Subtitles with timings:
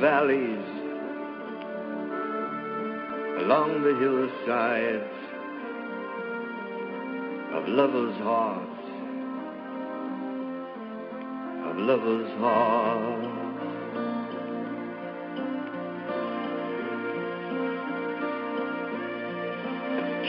[0.00, 0.68] Valleys
[3.42, 5.18] along the hillsides
[7.54, 8.84] of lovers' hearts,
[11.68, 13.42] of lovers' hearts.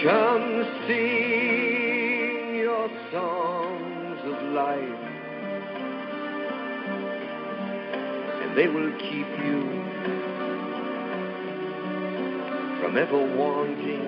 [0.03, 5.12] Come sing your songs of life,
[8.55, 9.61] they will keep you
[12.79, 14.05] from ever wanting,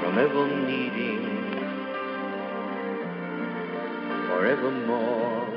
[0.00, 1.24] from ever needing,
[4.28, 5.49] forevermore.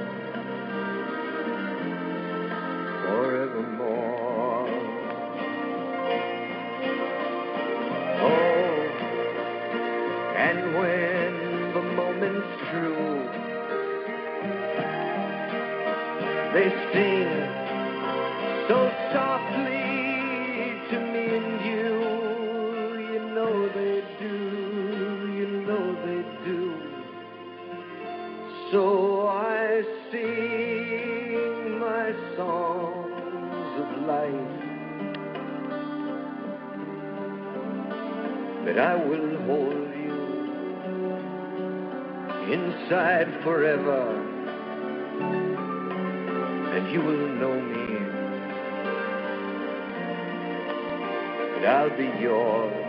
[51.66, 52.83] I'll be yours,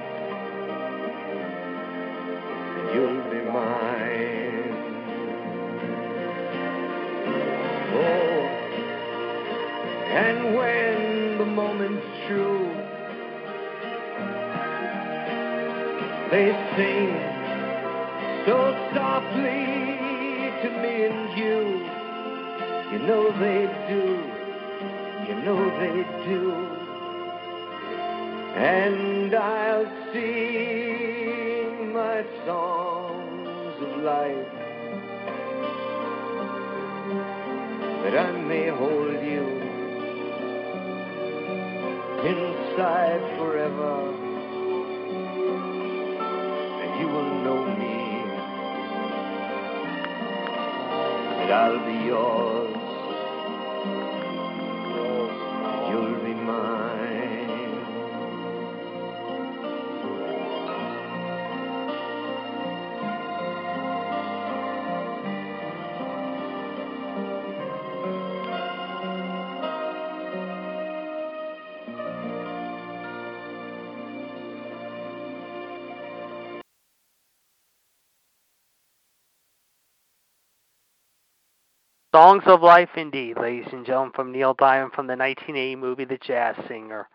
[82.15, 86.17] Songs of Life, indeed, ladies and gentlemen, from Neil Diamond from the 1980 movie The
[86.19, 87.09] Jazz Singer.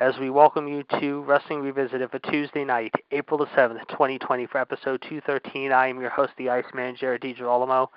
[0.00, 4.56] As we welcome you to Wrestling Revisited for Tuesday night, April the 7th, 2020, for
[4.56, 5.70] episode 213.
[5.70, 7.88] I am your host, the Iceman, Jared DiGirolamo.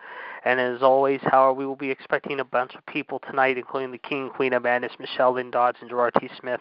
[0.43, 3.97] And as always, however, we will be expecting a bunch of people tonight, including the
[3.97, 6.29] King and Queen of Madness, Michelle Lynn Dodds and Gerard T.
[6.37, 6.59] Smith,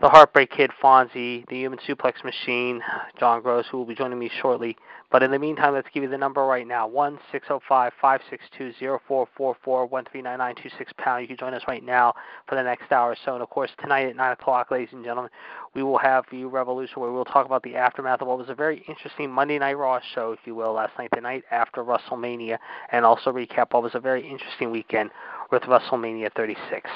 [0.00, 2.82] the Heartbreak Kid, Fonzie, the Human Suplex Machine,
[3.18, 4.76] John Gross, who will be joining me shortly.
[5.10, 7.92] But in the meantime, let's give you the number right now: one six zero five
[8.00, 11.22] five six two zero four four four one three nine nine two six pound.
[11.22, 12.14] You can join us right now
[12.48, 13.34] for the next hour or so.
[13.34, 15.30] And of course, tonight at nine o'clock, ladies and gentlemen,
[15.74, 18.54] we will have you Revolution, where we'll talk about the aftermath of what was a
[18.54, 22.58] very interesting Monday Night Raw show, if you will, last night, the night after WrestleMania,
[22.90, 25.10] and also recap what was a very interesting weekend
[25.52, 26.90] with WrestleMania 36.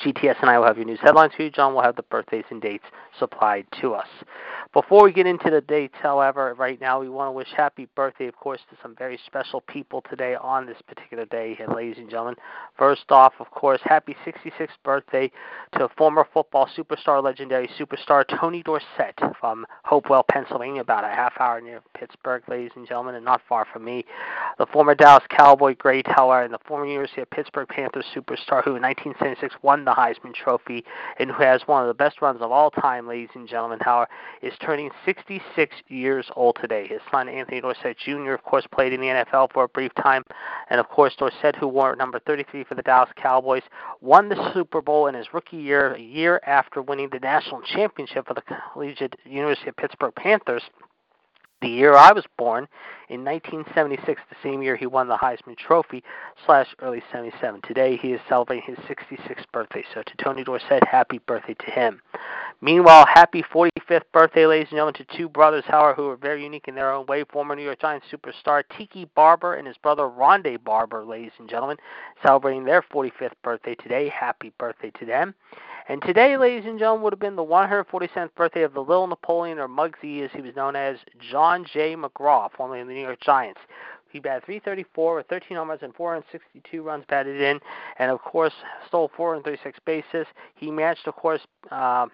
[0.00, 1.50] GTS and I will have your news headlines for you.
[1.50, 2.84] John will have the birthdays and dates
[3.18, 4.08] supplied to us.
[4.72, 8.26] Before we get into the dates, however, right now we want to wish happy birthday,
[8.26, 12.34] of course, to some very special people today on this particular day, ladies and gentlemen.
[12.76, 15.30] First off, of course, happy 66th birthday
[15.78, 21.60] to former football superstar, legendary superstar Tony Dorsett from Hopewell, Pennsylvania, about a half hour
[21.60, 24.04] near Pittsburgh, ladies and gentlemen, and not far from me.
[24.58, 28.76] The former Dallas Cowboy great, however, and the former University of Pittsburgh Panthers superstar who
[28.76, 30.84] in 1976 won the Heisman Trophy
[31.18, 34.08] and who has one of the best runs of all time, ladies and gentlemen, however,
[34.42, 36.86] is turning 66 years old today.
[36.86, 40.22] His son, Anthony Dorsett Jr., of course, played in the NFL for a brief time.
[40.70, 43.62] And, of course, Dorsett, who wore number 33 for the Dallas Cowboys,
[44.00, 48.28] won the Super Bowl in his rookie year, a year after winning the national championship
[48.28, 48.42] for the
[48.72, 50.62] Collegiate University of Pittsburgh Panthers
[51.64, 52.68] the year I was born,
[53.08, 56.04] in 1976, the same year he won the Heisman Trophy,
[56.44, 57.62] slash early 77.
[57.62, 59.82] Today he is celebrating his 66th birthday.
[59.94, 62.02] So to Tony Dorsett, happy birthday to him.
[62.60, 66.68] Meanwhile, happy 45th birthday, ladies and gentlemen, to two brothers, however, who are very unique
[66.68, 67.24] in their own way.
[67.24, 71.78] Former New York Giants superstar Tiki Barber and his brother Rondé Barber, ladies and gentlemen,
[72.22, 74.08] celebrating their 45th birthday today.
[74.08, 75.34] Happy birthday to them.
[75.86, 79.58] And today, ladies and gentlemen, would have been the 147th birthday of the Little Napoleon,
[79.58, 80.96] or Muggsy as he was known as,
[81.30, 81.94] John J.
[81.94, 83.60] McGraw, formerly of the New York Giants.
[84.08, 87.60] He batted 334 with 13 homers and 462 runs batted in,
[87.98, 88.54] and of course
[88.86, 90.26] stole 436 bases.
[90.54, 91.40] He matched, of course,
[91.70, 92.06] uh,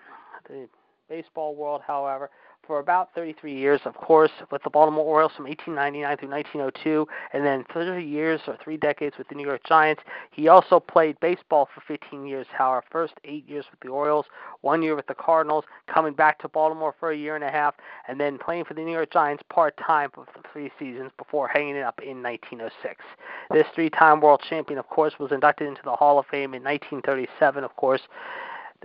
[0.49, 0.67] the
[1.09, 2.31] baseball world, however,
[2.67, 7.45] for about 33 years, of course, with the Baltimore Orioles from 1899 through 1902, and
[7.45, 10.03] then 30 years or three decades with the New York Giants.
[10.31, 14.27] He also played baseball for 15 years, however, first eight years with the Orioles,
[14.61, 17.75] one year with the Cardinals, coming back to Baltimore for a year and a half,
[18.09, 21.77] and then playing for the New York Giants part time for three seasons before hanging
[21.77, 23.05] it up in 1906.
[23.51, 26.63] This three time world champion, of course, was inducted into the Hall of Fame in
[26.63, 28.03] 1937, of course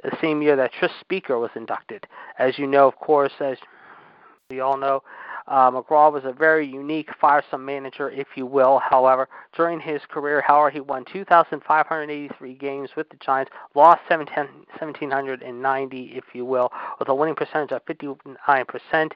[0.03, 2.07] the same year that Tris Speaker was inducted.
[2.37, 3.57] As you know, of course, as
[4.49, 5.01] we all know,
[5.47, 8.79] uh, McGraw was a very unique, firesome manager, if you will.
[8.79, 16.23] However, during his career, however, he won 2,583 games with the Giants, lost 1,790, if
[16.33, 19.11] you will, with a winning percentage of 59%.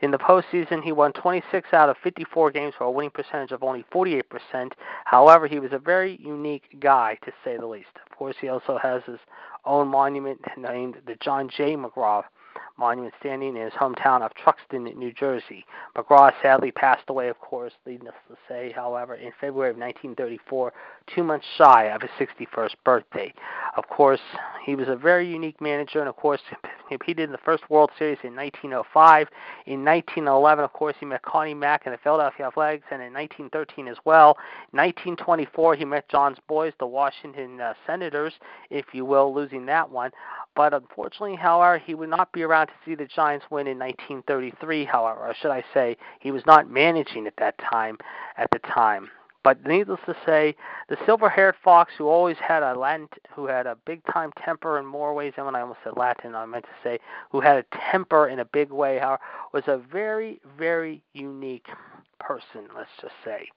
[0.00, 3.62] In the postseason, he won 26 out of 54 games for a winning percentage of
[3.62, 4.72] only 48%.
[5.04, 7.90] However, he was a very unique guy, to say the least.
[8.10, 9.18] Of course, he also has his
[9.66, 11.76] own monument named the John J.
[11.76, 12.24] McGraw
[12.78, 15.64] monument standing in his hometown of Truxton, New Jersey.
[15.96, 20.72] McGraw sadly passed away, of course, needless to say, however, in February of 1934,
[21.14, 23.32] two months shy of his 61st birthday.
[23.76, 24.20] Of course,
[24.64, 26.56] he was a very unique manager, and of course, he
[26.88, 29.28] competed in the first World Series in 1905.
[29.66, 33.88] In 1911, of course, he met Connie Mack and the Philadelphia Athletics, and in 1913
[33.88, 34.36] as well.
[34.72, 38.32] In 1924, he met John's Boys, the Washington uh, Senators,
[38.70, 40.10] if you will, losing that one.
[40.56, 44.84] But unfortunately, however, he would not be around to see the Giants win in 1933.
[44.84, 47.98] However, or should I say, he was not managing at that time.
[48.36, 49.10] At the time,
[49.44, 50.56] but needless to say,
[50.88, 55.14] the silver-haired fox, who always had a Latin, who had a big-time temper in more
[55.14, 56.98] ways than when I almost said Latin, I meant to say,
[57.30, 59.00] who had a temper in a big way,
[59.52, 61.68] was a very, very unique
[62.18, 62.66] person.
[62.76, 63.48] Let's just say.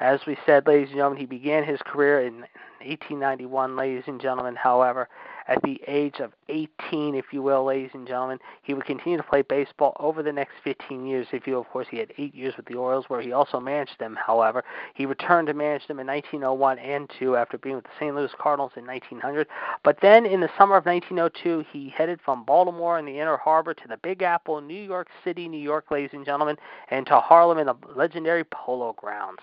[0.00, 2.40] As we said, ladies and gentlemen, he began his career in
[2.80, 4.56] 1891, ladies and gentlemen.
[4.56, 5.10] However,
[5.48, 8.38] at the age of 18, if you will, ladies and gentlemen.
[8.62, 11.58] He would continue to play baseball over the next 15 years, if you.
[11.58, 14.64] Of course, he had eight years with the Orioles, where he also managed them, however.
[14.94, 18.14] He returned to manage them in 1901 and 2 after being with the St.
[18.14, 19.46] Louis Cardinals in 1900.
[19.82, 23.74] But then in the summer of 1902, he headed from Baltimore in the Inner Harbor
[23.74, 26.56] to the Big Apple, New York City, New York, ladies and gentlemen,
[26.90, 29.40] and to Harlem in the legendary Polo Grounds.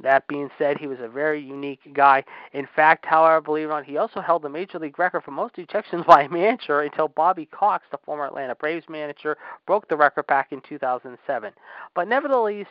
[0.00, 2.24] That being said, he was a very unique guy.
[2.52, 5.32] In fact, however, believe it or not, he also held the major league record for
[5.32, 9.36] most ejections by a manager until Bobby Cox, the former Atlanta Braves manager,
[9.66, 11.52] broke the record back in 2007.
[11.94, 12.66] But nevertheless,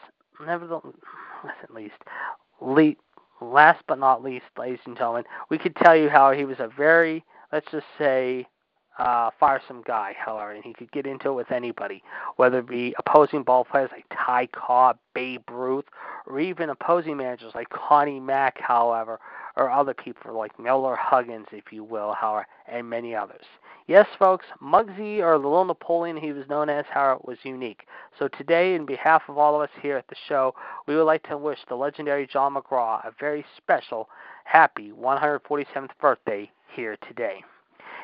[0.46, 0.94] nevertheless,
[1.64, 2.98] at least,
[3.42, 6.68] last but not least, ladies and gentlemen, we could tell you how he was a
[6.68, 8.48] very, let's just say,
[9.00, 12.02] uh, firesome guy, however, and he could get into it with anybody,
[12.36, 15.86] whether it be opposing ball players like Ty Cobb, Babe Ruth,
[16.26, 19.20] or even opposing managers like Connie Mack, however,
[19.56, 23.46] or other people like Miller Huggins, if you will, however, and many others.
[23.88, 27.88] Yes, folks, Muggsy, or the Little Napoleon he was known as, however, was unique.
[28.20, 30.54] So today, in behalf of all of us here at the show,
[30.88, 34.10] we would like to wish the legendary John McGraw a very special,
[34.44, 37.44] happy 147th birthday here today.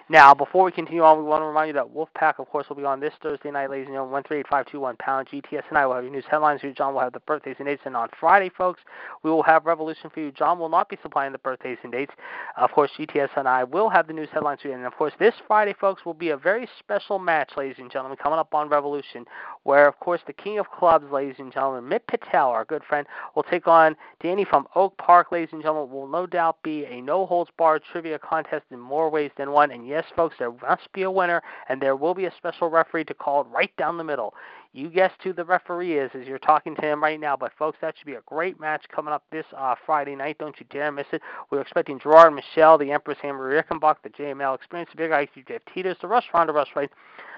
[0.10, 2.76] Now, before we continue on, we want to remind you that Wolfpack, of course, will
[2.76, 5.30] be on this Thursday night, ladies and gentlemen, 138521 pound.
[5.30, 6.74] GTS and I will have your news headlines for you.
[6.74, 7.84] John will have the birthdays and dates.
[7.86, 8.82] And on Friday, folks,
[9.24, 10.32] we will have Revolution for you.
[10.34, 12.12] John will not be supplying the birthdays and dates.
[12.58, 14.74] Of course, GTS and I will have the news headlines for you.
[14.74, 18.18] And of course, this Friday, folks, will be a very special match, ladies and gentlemen,
[18.22, 19.26] coming up on Revolution,
[19.64, 23.08] where, of course, the King of Clubs, ladies and gentlemen, Mitt Patel, our good friend,
[23.36, 25.94] will take on Danny from Oak Park, ladies and gentlemen.
[25.94, 29.72] Will no doubt be a no holds barred trivia contest in more ways than one.
[29.72, 33.06] And yes, folks, there must be a winner, and there will be a special referee
[33.06, 34.34] to call it right down the middle.
[34.74, 37.38] You guessed who the referee is as you're talking to him right now.
[37.38, 40.40] But folks, that should be a great match coming up this uh, Friday night.
[40.40, 41.22] Don't you dare miss it.
[41.52, 45.62] We're expecting Gerard Michelle, the Empress Hammer Rickenbach, the JML Experience, the Big IQ Jeff
[45.74, 46.74] Titus, the Rush Ronda Rush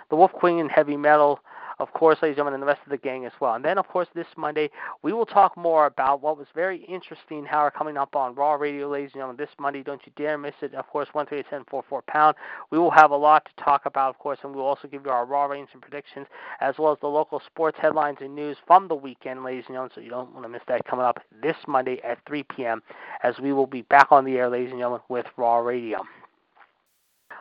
[0.09, 1.39] the Wolf Queen and Heavy Metal
[1.79, 3.53] of course, ladies and gentlemen, and the rest of the gang as well.
[3.55, 4.69] And then, of course, this Monday,
[5.01, 8.53] we will talk more about what was very interesting, how we're coming up on Raw
[8.53, 9.83] Radio, ladies and gentlemen, this Monday.
[9.83, 10.73] Don't you dare miss it.
[10.73, 12.35] Of course, 138 pound.
[12.71, 15.05] We will have a lot to talk about, of course, and we will also give
[15.05, 16.27] you our Raw ratings and predictions,
[16.61, 19.91] as well as the local sports headlines and news from the weekend, ladies and gentlemen,
[19.93, 22.81] so you don't want to miss that coming up this Monday at 3 p.m.,
[23.23, 26.03] as we will be back on the air, ladies and gentlemen, with Raw Radio.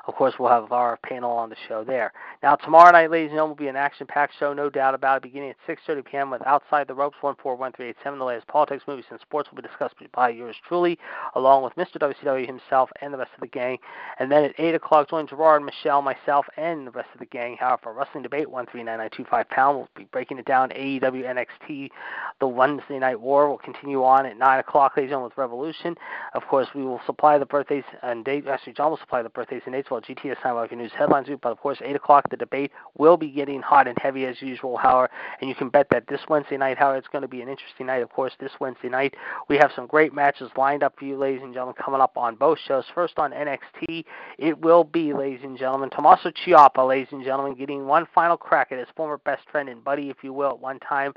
[0.07, 2.13] Of course, we'll have our panel on the show there.
[2.43, 5.23] Now, tomorrow night, ladies and gentlemen, will be an action-packed show, no doubt about it,
[5.23, 6.31] beginning at 6.30 p.m.
[6.31, 10.29] with Outside the Ropes, 14137, the latest politics, movies, and sports will be discussed by
[10.29, 10.99] yours truly,
[11.35, 11.97] along with Mr.
[11.97, 13.79] WCW himself and the rest of the gang.
[14.19, 17.57] And then at 8 o'clock, join Gerard, Michelle, myself, and the rest of the gang.
[17.59, 21.91] However, Wrestling Debate, 139925 pound, we'll be breaking it down, AEW, NXT,
[22.41, 25.97] the Wednesday Night War will continue on at 9 o'clock, ladies and gentlemen, with Revolution.
[26.35, 29.63] Of course, we will supply the birthdays and dates, actually, John will supply the birthdays
[29.65, 32.73] and dates, while GTS Time Walking News headlines but of course, 8 o'clock, the debate
[32.99, 35.11] will be getting hot and heavy as usual, Howard.
[35.41, 37.87] And you can bet that this Wednesday night, Howard, it's going to be an interesting
[37.87, 38.03] night.
[38.03, 39.15] Of course, this Wednesday night,
[39.49, 42.35] we have some great matches lined up for you, ladies and gentlemen, coming up on
[42.35, 42.85] both shows.
[42.93, 44.05] First on NXT,
[44.39, 48.73] it will be, ladies and gentlemen, Tommaso Ciampa, ladies and gentlemen, getting one final crack
[48.73, 51.13] at his former best friend and buddy, if you will, at one time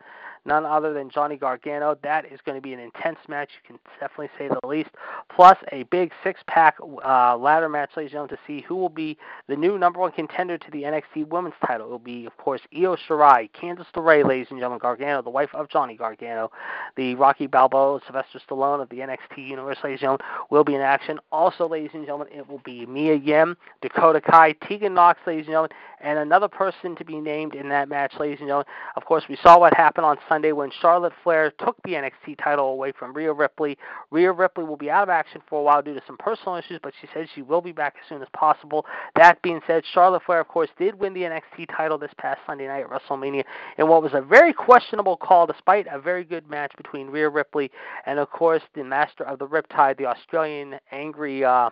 [0.48, 1.98] none other than Johnny Gargano.
[2.01, 4.89] That is going to be an intense match, you can definitely say the least.
[5.36, 8.89] Plus, a big six pack uh, ladder match, ladies and gentlemen, to see who will
[8.89, 11.88] be the new number one contender to the NXT Women's title.
[11.88, 15.54] It will be, of course, Io Shirai, Candice LeRae, ladies and gentlemen, Gargano, the wife
[15.54, 16.50] of Johnny Gargano,
[16.96, 20.82] the Rocky Balboa, Sylvester Stallone of the NXT Universe, ladies and gentlemen, will be in
[20.82, 21.20] action.
[21.32, 25.54] Also, ladies and gentlemen, it will be Mia Yim, Dakota Kai, Tegan Nox, ladies and
[25.54, 28.68] gentlemen, and another person to be named in that match, ladies and gentlemen.
[28.96, 32.70] Of course, we saw what happened on Sunday when Charlotte Flair took the NXT title
[32.70, 33.77] away from Rhea Ripley.
[34.12, 36.79] Rhea Ripley will be out of action for a while due to some personal issues,
[36.82, 38.86] but she says she will be back as soon as possible.
[39.15, 42.67] That being said, Charlotte Flair, of course, did win the NXT title this past Sunday
[42.67, 43.44] night at WrestleMania
[43.77, 47.72] in what was a very questionable call, despite a very good match between Rhea Ripley
[48.06, 51.44] and, of course, the master of the Riptide, the Australian Angry.
[51.44, 51.70] Uh,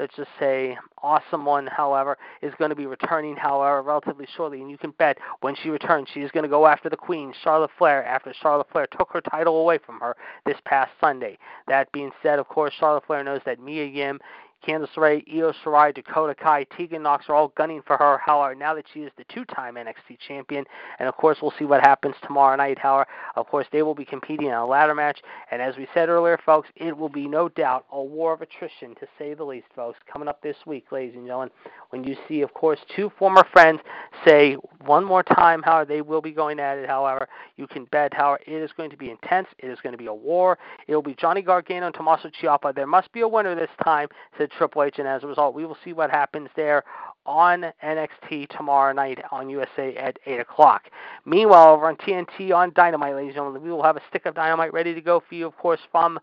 [0.00, 4.60] let's just say awesome one, however, is going to be returning, however, relatively shortly.
[4.62, 7.34] And you can bet when she returns, she is going to go after the Queen,
[7.44, 10.16] Charlotte Flair, after Charlotte Flair took her title away from her
[10.46, 11.38] this past Sunday.
[11.68, 14.18] That being said, of course, Charlotte Flair knows that Mia Yim
[14.66, 18.18] Candice LeRae, Io Shirai, Dakota Kai, Tegan Nox are all gunning for her.
[18.24, 20.64] However, now that she is the two-time NXT champion,
[20.98, 22.78] and of course we'll see what happens tomorrow night.
[22.78, 26.08] However, of course they will be competing in a ladder match, and as we said
[26.08, 29.66] earlier, folks, it will be no doubt a war of attrition to say the least,
[29.74, 29.98] folks.
[30.10, 31.50] Coming up this week, ladies and gentlemen,
[31.90, 33.80] when you see, of course, two former friends
[34.24, 36.88] say one more time, however, they will be going at it.
[36.88, 39.48] However, you can bet, however, it is going to be intense.
[39.58, 40.58] It is going to be a war.
[40.86, 42.74] It will be Johnny Gargano and Tommaso Ciampa.
[42.74, 44.08] There must be a winner this time,
[44.56, 46.84] Triple H, and as a result, we will see what happens there
[47.26, 50.90] on NXT tomorrow night on USA at 8 o'clock.
[51.24, 54.34] Meanwhile, over on TNT on Dynamite, ladies and gentlemen, we will have a stick of
[54.34, 56.18] Dynamite ready to go for you, of course, from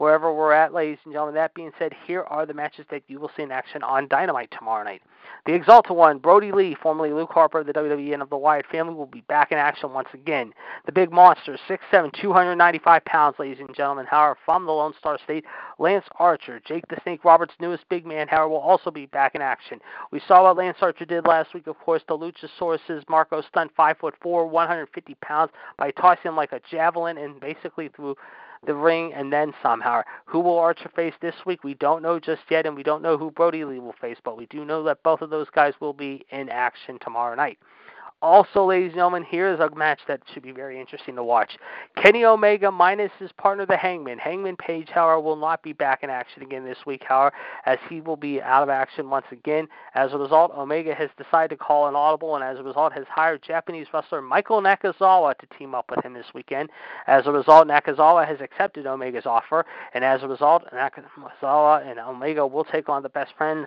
[0.00, 1.34] wherever we're at, ladies and gentlemen.
[1.34, 4.50] That being said, here are the matches that you will see in action on Dynamite
[4.50, 5.02] tomorrow night.
[5.44, 8.64] The Exalted One, Brodie Lee, formerly Luke Harper of the WWE and of the Wyatt
[8.72, 10.54] family, will be back in action once again.
[10.86, 14.06] The Big Monster, 6'7", 295 pounds, ladies and gentlemen.
[14.06, 15.44] However, from the Lone Star State,
[15.78, 19.42] Lance Archer, Jake the Snake Roberts' newest big man, however, will also be back in
[19.42, 19.80] action.
[20.10, 24.48] We saw what Lance Archer did last week, of course, the Luchasaurus' Marco Stunt, 5'4",
[24.48, 28.16] 150 pounds, by tossing him like a javelin and basically through
[28.66, 30.02] the ring and then somehow.
[30.26, 31.64] Who will Archer face this week?
[31.64, 34.36] We don't know just yet, and we don't know who Brodie Lee will face, but
[34.36, 37.58] we do know that both of those guys will be in action tomorrow night.
[38.22, 41.56] Also, ladies and gentlemen, here is a match that should be very interesting to watch.
[41.96, 44.18] Kenny Omega minus his partner, the Hangman.
[44.18, 47.34] Hangman Page, however, will not be back in action again this week, however,
[47.64, 49.66] as he will be out of action once again.
[49.94, 53.06] As a result, Omega has decided to call an audible, and as a result, has
[53.08, 56.68] hired Japanese wrestler Michael Nakazawa to team up with him this weekend.
[57.06, 62.46] As a result, Nakazawa has accepted Omega's offer, and as a result, Nakazawa and Omega
[62.46, 63.66] will take on the best friends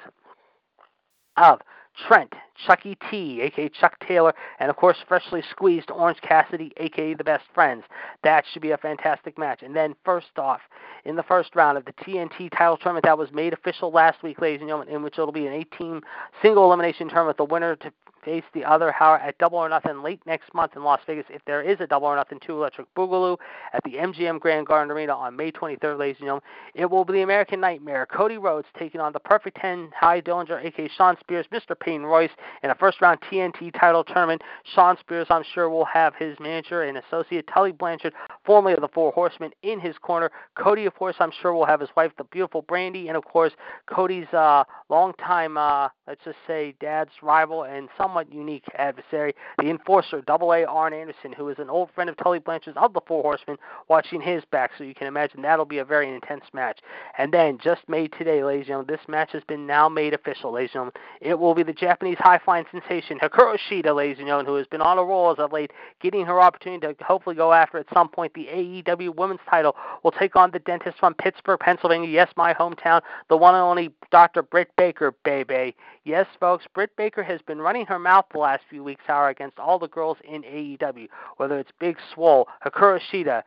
[1.38, 1.60] of
[2.07, 2.33] Trent,
[2.65, 7.45] Chucky T, aka Chuck Taylor, and of course freshly squeezed Orange Cassidy, aka the Best
[7.53, 7.83] Friends.
[8.23, 9.62] That should be a fantastic match.
[9.62, 10.62] And then first off,
[11.05, 14.41] in the first round of the TNT title tournament that was made official last week,
[14.41, 16.01] ladies and gentlemen, in which it'll be an 18
[16.41, 17.91] single elimination tournament, the winner to
[18.24, 21.25] face the other Howard at Double or Nothing late next month in Las Vegas.
[21.30, 23.38] If there is a Double or Nothing 2 Electric Boogaloo
[23.74, 26.44] at the MGM Grand Garden Arena on May 23rd, ladies and gentlemen,
[26.75, 30.63] it will be the American Nightmare, Cody Rhodes taking on the Perfect 10, Tye Dillinger,
[30.63, 31.80] aka Shawn Spears, Mr.
[31.80, 32.32] Peyton Royce,
[32.63, 34.42] in a first round TNT title tournament.
[34.75, 38.13] Shawn Spears, I'm sure, will have his manager and associate Tully Blanchard,
[38.46, 40.32] formerly of the Four Horsemen, in his corner.
[40.58, 43.53] Cody, of course, I'm sure will have his wife, the beautiful Brandi, and of course,
[43.88, 50.22] Cody's uh, longtime, uh, let's just say, dad's rival and somewhat unique adversary, the enforcer,
[50.22, 53.24] Double A Arn Anderson, who is an old friend of Tully Blanchard's of the Four
[53.24, 53.58] Horsemen,
[53.89, 54.70] watching his back.
[54.77, 56.79] So you can imagine that'll be a very intense match.
[57.17, 60.51] And then, just made today, ladies and gentlemen, this match has been now made official,
[60.51, 60.93] ladies and gentlemen.
[61.22, 64.67] It will be the Japanese high flying sensation, Hikaru Shida, ladies and gentlemen, who has
[64.67, 67.88] been on a roll as of late, getting her opportunity to hopefully go after at
[67.91, 69.75] some point the AEW Women's title.
[70.03, 72.10] Will take on the dentist from Pittsburgh, Pennsylvania.
[72.10, 74.43] Yes, my hometown, the one and only Dr.
[74.43, 75.75] Britt Baker, baby.
[76.05, 79.60] Yes, folks, Britt Baker has been running her mouth the last few weeks, however, against
[79.60, 81.07] all the girls in AEW,
[81.38, 83.43] whether it's Big Swole, Hikaru Shida,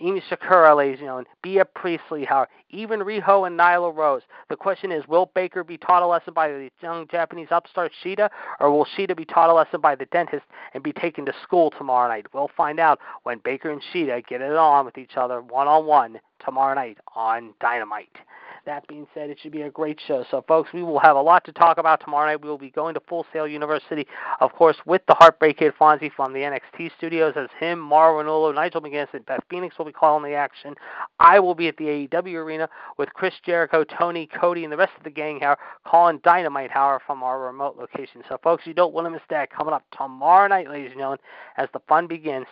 [0.00, 4.22] Emi Sakura, ladies and gentlemen, Bea Priestley, how even Riho and Nyla Rose.
[4.48, 8.28] The question is, will Baker be taught a lesson by the young Japanese upstart Shida,
[8.58, 10.44] or will Shida be taught a lesson by the dentist
[10.74, 12.26] and be taken to school tomorrow night?
[12.32, 15.86] We'll find out when Baker and Shida get it on with each other one on
[15.86, 18.16] one tomorrow night on Dynamite.
[18.64, 20.24] That being said, it should be a great show.
[20.30, 22.42] So, folks, we will have a lot to talk about tomorrow night.
[22.42, 24.06] We will be going to Full Sail University,
[24.40, 28.54] of course, with the Heartbreak Kid Fonzie from the NXT studios as him, Mauro Ranallo,
[28.54, 30.76] Nigel McGuinness, and Beth Phoenix will be calling the action.
[31.18, 34.92] I will be at the AEW arena with Chris Jericho, Tony, Cody, and the rest
[34.96, 38.22] of the gang here calling Dynamite Hour from our remote location.
[38.28, 41.18] So, folks, you don't want to miss that coming up tomorrow night, ladies and gentlemen,
[41.56, 42.46] as the fun begins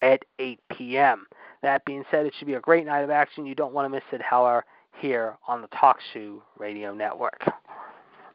[0.00, 1.26] at 8 p.m.
[1.60, 3.44] That being said, it should be a great night of action.
[3.44, 4.64] You don't want to miss it, however
[4.98, 7.44] here on the TalkShoe Radio Network.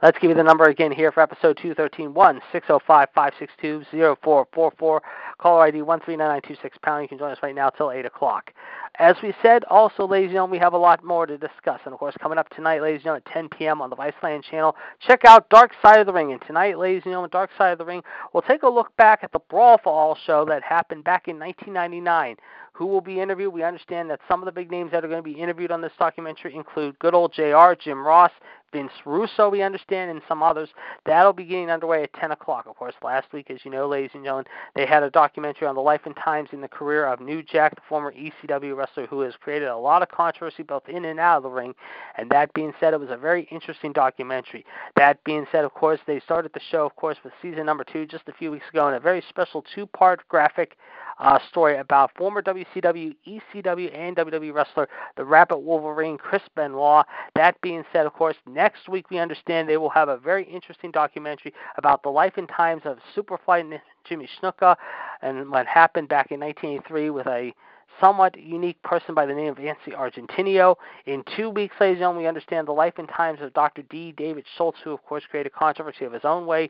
[0.04, 5.02] Let's give you the number again here for episode 213 1 605 562 0444.
[5.40, 7.02] Caller ID 139926 pound.
[7.02, 8.54] You can join us right now till 8 o'clock.
[9.00, 11.80] As we said, also, ladies and gentlemen, we have a lot more to discuss.
[11.86, 13.82] And of course, coming up tonight, ladies and gentlemen, at 10 p.m.
[13.82, 16.32] on the Viceland channel, check out Dark Side of the Ring.
[16.32, 19.24] And tonight, ladies and gentlemen, Dark Side of the Ring, we'll take a look back
[19.24, 22.38] at the Brawl for All show that happened back in 1999
[22.78, 23.52] who will be interviewed.
[23.52, 25.82] We understand that some of the big names that are going to be interviewed on
[25.82, 28.32] this documentary include good old JR, Jim Ross,
[28.72, 30.70] Vince Russo, we understand, and some others.
[31.06, 32.68] That'll be getting underway at 10 o'clock.
[32.68, 35.74] Of course, last week, as you know, ladies and gentlemen, they had a documentary on
[35.74, 39.22] the life and times in the career of New Jack, the former ECW wrestler who
[39.22, 41.74] has created a lot of controversy both in and out of the ring.
[42.16, 44.66] And that being said, it was a very interesting documentary.
[44.96, 48.06] That being said, of course, they started the show, of course, with season number two
[48.06, 50.78] just a few weeks ago in a very special two part graphic
[51.20, 57.06] uh, story about former WCW, ECW, and WWE wrestler, the Rabid Wolverine, Chris Benoit.
[57.36, 60.92] That being said, of course, next week we understand they will have a very interesting
[60.92, 64.76] documentary about the life and times of Superfly Jimmy Snuka
[65.22, 67.54] and what happened back in 1983 with a
[68.00, 70.76] somewhat unique person by the name of Nancy Argentino.
[71.08, 73.82] In two weeks, ladies and gentlemen, we understand the life and times of Dr.
[73.84, 74.12] D.
[74.12, 76.70] David Schultz, who, of course, created controversy of his own way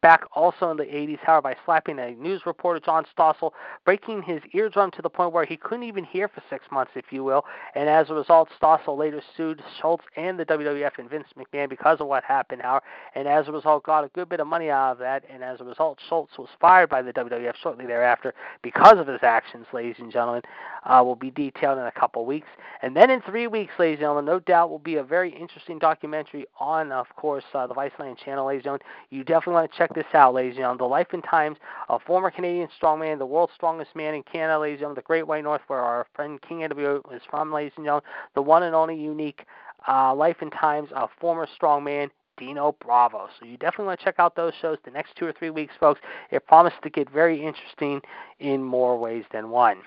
[0.00, 3.52] back also in the 80s, however, by slapping a news reporter, John Stossel,
[3.84, 7.06] breaking his eardrum to the point where he couldn't even hear for six months, if
[7.10, 7.44] you will.
[7.74, 12.00] And as a result, Stossel later sued Schultz and the WWF and Vince McMahon because
[12.00, 12.84] of what happened, however.
[13.14, 15.24] And as a result, got a good bit of money out of that.
[15.30, 19.22] And as a result, Schultz was fired by the WWF shortly thereafter because of his
[19.22, 20.42] actions, ladies and gentlemen.
[20.84, 22.46] Uh, will be detailed in a couple weeks.
[22.82, 25.78] And then in three weeks, ladies and gentlemen, no doubt will be a very interesting
[25.78, 28.86] documentary on, of course, uh, the Viceland channel, ladies and gentlemen.
[29.10, 30.78] You definitely want to check this out, ladies and gentlemen.
[30.78, 34.74] The life and times of former Canadian strongman, the world's strongest man in Canada, ladies
[34.74, 37.84] and gentlemen, the Great White North, where our friend King NWO is from, ladies and
[37.84, 38.08] gentlemen.
[38.34, 39.44] The one and only unique
[39.86, 43.28] uh, life and times of former strongman Dino Bravo.
[43.38, 45.74] So you definitely want to check out those shows the next two or three weeks,
[45.78, 46.00] folks.
[46.30, 48.00] It promises to get very interesting
[48.38, 49.78] in more ways than one.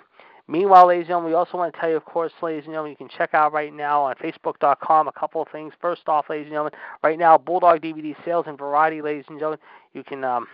[0.48, 2.92] Meanwhile, ladies and gentlemen, we also want to tell you, of course, ladies and gentlemen,
[2.92, 5.74] you can check out right now on Facebook.com a couple of things.
[5.82, 6.74] First off, ladies and gentlemen,
[7.04, 9.60] right now, Bulldog DVD sales and variety, ladies and gentlemen.
[9.94, 10.48] You can um,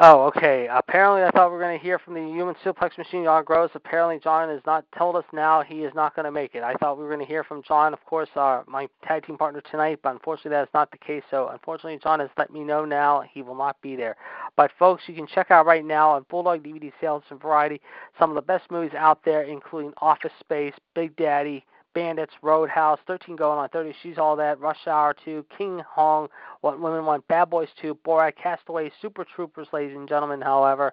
[0.00, 0.68] Oh, okay.
[0.70, 3.70] Apparently, I thought we were going to hear from the human suplex machine, John Gross.
[3.74, 6.62] Apparently, John has not told us now he is not going to make it.
[6.62, 9.36] I thought we were going to hear from John, of course, our, my tag team
[9.36, 11.24] partner tonight, but unfortunately, that is not the case.
[11.32, 14.14] So, unfortunately, John has let me know now he will not be there.
[14.56, 17.80] But, folks, you can check out right now on Bulldog DVD Sales and Variety
[18.20, 23.36] some of the best movies out there, including Office Space, Big Daddy, Bandits, Roadhouse, 13
[23.36, 26.28] Going on 30, She's All That, Rush Hour 2, King Kong,
[26.60, 30.92] What Women Want, Bad Boys 2, Borat, Castaway, Super Troopers, ladies and gentlemen, however.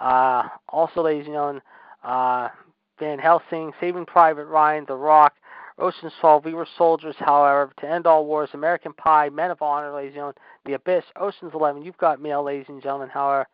[0.00, 1.62] Uh, also, ladies and gentlemen,
[2.02, 2.48] uh,
[2.98, 5.34] Van Helsing, Saving Private Ryan, The Rock,
[5.78, 9.92] Ocean's 12, We Were Soldiers, however, To End All Wars, American Pie, Men of Honor,
[9.92, 13.46] ladies and gentlemen, The Abyss, Ocean's 11, You've Got Mail, ladies and gentlemen, however.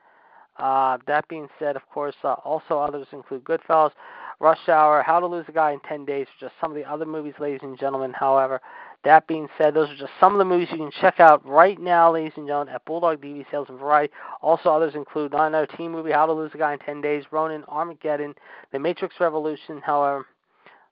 [0.59, 3.93] Uh, that being said, of course, uh, also others include Goodfellas,
[4.41, 7.05] Rush Hour, How to Lose a Guy in 10 Days, just some of the other
[7.05, 8.13] movies, ladies and gentlemen.
[8.13, 8.61] However,
[9.05, 11.79] that being said, those are just some of the movies you can check out right
[11.81, 14.13] now, ladies and gentlemen, at Bulldog DVD Sales and Variety.
[14.41, 17.65] Also, others include another team movie, How to Lose a Guy in 10 Days, Ronin,
[17.65, 18.35] Armageddon,
[18.73, 20.27] The Matrix Revolution, however.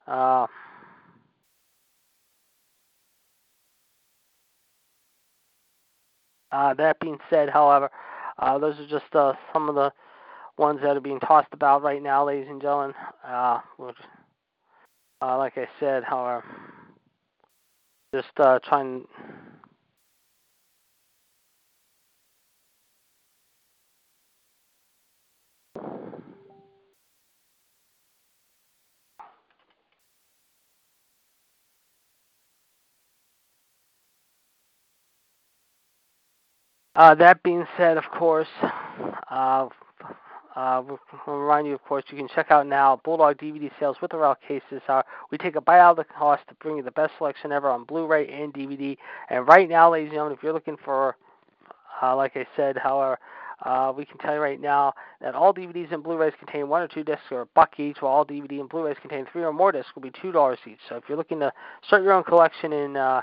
[0.09, 0.47] Uh,
[6.51, 7.91] uh, that being said, however,
[8.39, 9.93] uh, those are just uh, some of the
[10.59, 12.95] ones that are being tossed about right now, ladies and gentlemen.
[13.27, 13.97] Uh, which,
[15.23, 16.45] uh, like I said, however,
[18.15, 19.07] just uh, trying.
[36.97, 38.49] Uh, that being said, of course,
[39.31, 39.69] uh,
[40.57, 44.11] uh, we'll remind you, of course, you can check out now Bulldog DVD sales with
[44.11, 44.81] the raw cases.
[44.89, 47.53] Uh, we take a bite out of the cost to bring you the best selection
[47.53, 48.97] ever on Blu-ray and DVD.
[49.29, 51.17] And right now, ladies and gentlemen, if you're looking for,
[52.01, 53.19] uh, like I said, however,
[53.65, 56.89] uh, we can tell you right now that all DVDs and Blu-rays contain one or
[56.89, 59.73] two discs or a buck each, while all DVD and Blu-rays contain three or more
[59.73, 60.79] discs will be two dollars each.
[60.89, 61.53] So if you're looking to
[61.87, 63.21] start your own collection in uh,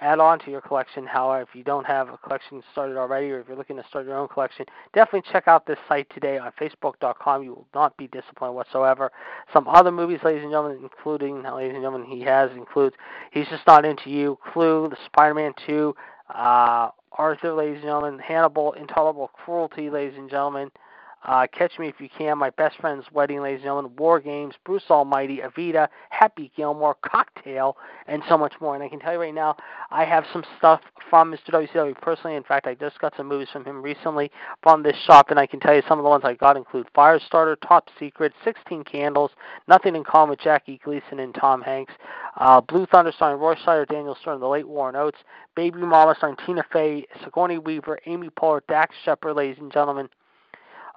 [0.00, 1.06] add on to your collection.
[1.06, 4.06] However, if you don't have a collection started already, or if you're looking to start
[4.06, 7.42] your own collection, definitely check out this site today on Facebook.com.
[7.42, 9.12] You will not be disappointed whatsoever.
[9.52, 12.96] Some other movies, ladies and gentlemen, including, ladies and gentlemen, he has includes
[13.30, 15.94] He's Just Not Into You, Clue, The Spider-Man 2,
[16.34, 20.70] uh, Arthur, ladies and gentlemen, Hannibal, Intolerable Cruelty, ladies and gentlemen.
[21.24, 24.54] Uh, Catch Me If You Can, My Best Friend's Wedding, ladies and gentlemen, War Games,
[24.64, 28.74] Bruce Almighty, Evita, Happy Gilmore, Cocktail, and so much more.
[28.74, 29.56] And I can tell you right now,
[29.90, 31.50] I have some stuff from Mr.
[31.50, 32.36] WCW personally.
[32.36, 34.30] In fact, I just got some movies from him recently
[34.62, 36.88] from this shop, and I can tell you some of the ones I got include
[36.94, 39.30] Firestarter, Top Secret, 16 Candles,
[39.66, 41.94] Nothing in Common with Jackie Gleason and Tom Hanks,
[42.36, 45.18] uh, Blue Thunder starring Roy Scheider, Daniel Stern, The Late Warren Oates,
[45.56, 50.08] Baby Mama starring Tina Fey, Sigourney Weaver, Amy Poehler, Dax Shepard, ladies and gentlemen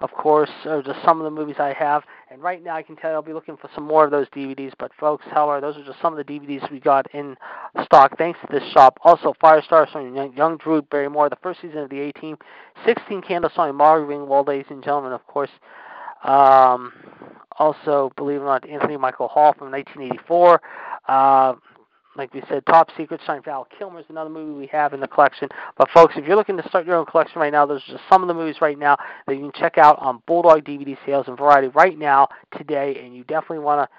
[0.00, 2.04] of course, are just some of the movies I have.
[2.30, 4.28] And right now, I can tell you I'll be looking for some more of those
[4.28, 4.72] DVDs.
[4.78, 7.36] But, folks, however, those are just some of the DVDs we got in
[7.84, 8.98] stock thanks to this shop.
[9.02, 12.36] Also, Firestar starring young Drew Barrymore, the first season of the A Team.
[12.86, 15.50] 16 Candles starring Marvin Well, ladies and gentlemen, of course.
[16.22, 16.92] Um,
[17.58, 20.60] also, believe it or not, Anthony Michael Hall from 1984.
[21.08, 21.54] Uh,
[22.18, 25.08] like we said, Top Secret starring Val Kilmer is another movie we have in the
[25.08, 25.48] collection.
[25.76, 28.04] But folks, if you're looking to start your own collection right now, those are just
[28.10, 31.26] some of the movies right now that you can check out on Bulldog DVD sales
[31.28, 33.96] and variety right now today, and you definitely want to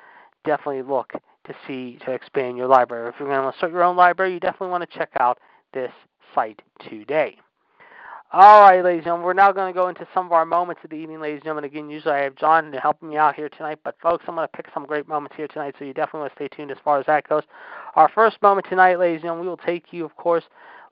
[0.48, 1.14] definitely look
[1.46, 3.10] to see to expand your library.
[3.10, 5.40] If you're going to start your own library, you definitely want to check out
[5.74, 5.92] this
[6.36, 7.38] site today.
[8.32, 10.84] All right, ladies and gentlemen, we're now going to go into some of our moments
[10.84, 11.64] of the evening, ladies and gentlemen.
[11.64, 14.56] Again, usually I have John helping me out here tonight, but folks, I'm going to
[14.56, 17.00] pick some great moments here tonight, so you definitely want to stay tuned as far
[17.00, 17.42] as that goes.
[17.96, 20.44] Our first moment tonight, ladies and gentlemen, we will take you, of course,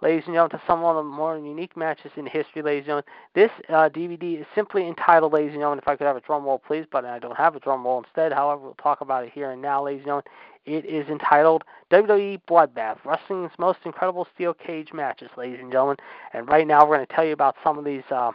[0.01, 3.05] ladies and gentlemen, to some of the more unique matches in history, ladies and gentlemen.
[3.35, 6.45] This uh, DVD is simply entitled, ladies and gentlemen, if I could have a drum
[6.45, 8.33] roll, please, but I don't have a drum roll instead.
[8.33, 10.25] However, we'll talk about it here and now, ladies and gentlemen.
[10.65, 15.95] It is entitled WWE Bloodbath, Wrestling's Most Incredible Steel Cage Matches, ladies and gentlemen.
[16.33, 18.31] And right now we're going to tell you about some of these uh,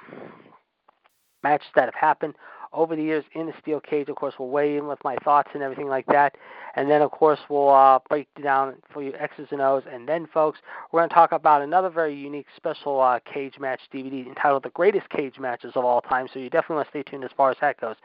[1.43, 2.35] matches that have happened
[2.73, 4.09] over the years in the steel cage.
[4.09, 6.37] Of course, we'll weigh in with my thoughts and everything like that.
[6.75, 9.83] And then, of course, we'll uh, break down for you X's and O's.
[9.91, 13.81] And then, folks, we're going to talk about another very unique special uh, cage match
[13.93, 16.29] DVD entitled The Greatest Cage Matches of All Time.
[16.33, 17.97] So you definitely want to stay tuned as far as that goes.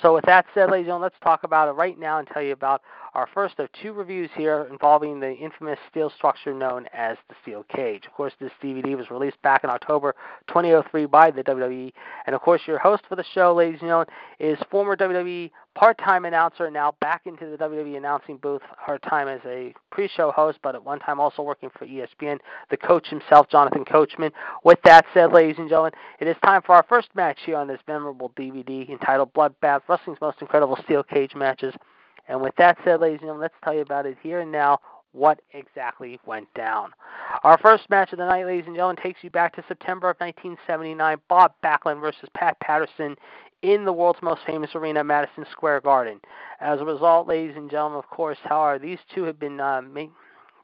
[0.00, 2.42] So, with that said, ladies and gentlemen, let's talk about it right now and tell
[2.42, 2.82] you about
[3.14, 7.64] our first of two reviews here involving the infamous steel structure known as the steel
[7.74, 8.06] cage.
[8.06, 10.14] Of course, this DVD was released back in October
[10.48, 11.92] 2003 by the WWE.
[12.26, 14.08] And of course, your host for the show, ladies and gentlemen,
[14.40, 18.62] is former WWE part-time announcer, now back into the WWE announcing booth.
[18.78, 22.38] Her time as a pre-show host, but at one time also working for ESPN.
[22.70, 24.32] The coach himself, Jonathan Coachman.
[24.64, 27.68] With that said, ladies and gentlemen, it is time for our first match here on
[27.68, 31.74] this memorable DVD entitled Bloodbath: Wrestling's Most Incredible Steel Cage Matches.
[32.28, 34.78] And with that said, ladies and gentlemen, let's tell you about it here and now
[35.14, 36.90] what exactly went down.
[37.44, 40.16] Our first match of the night, ladies and gentlemen, takes you back to September of
[40.18, 41.18] 1979.
[41.28, 43.16] Bob Backlund versus Pat Patterson
[43.62, 46.20] in the world's most famous arena, Madison Square Garden.
[46.60, 49.80] As a result, ladies and gentlemen, of course, however, these two have been uh,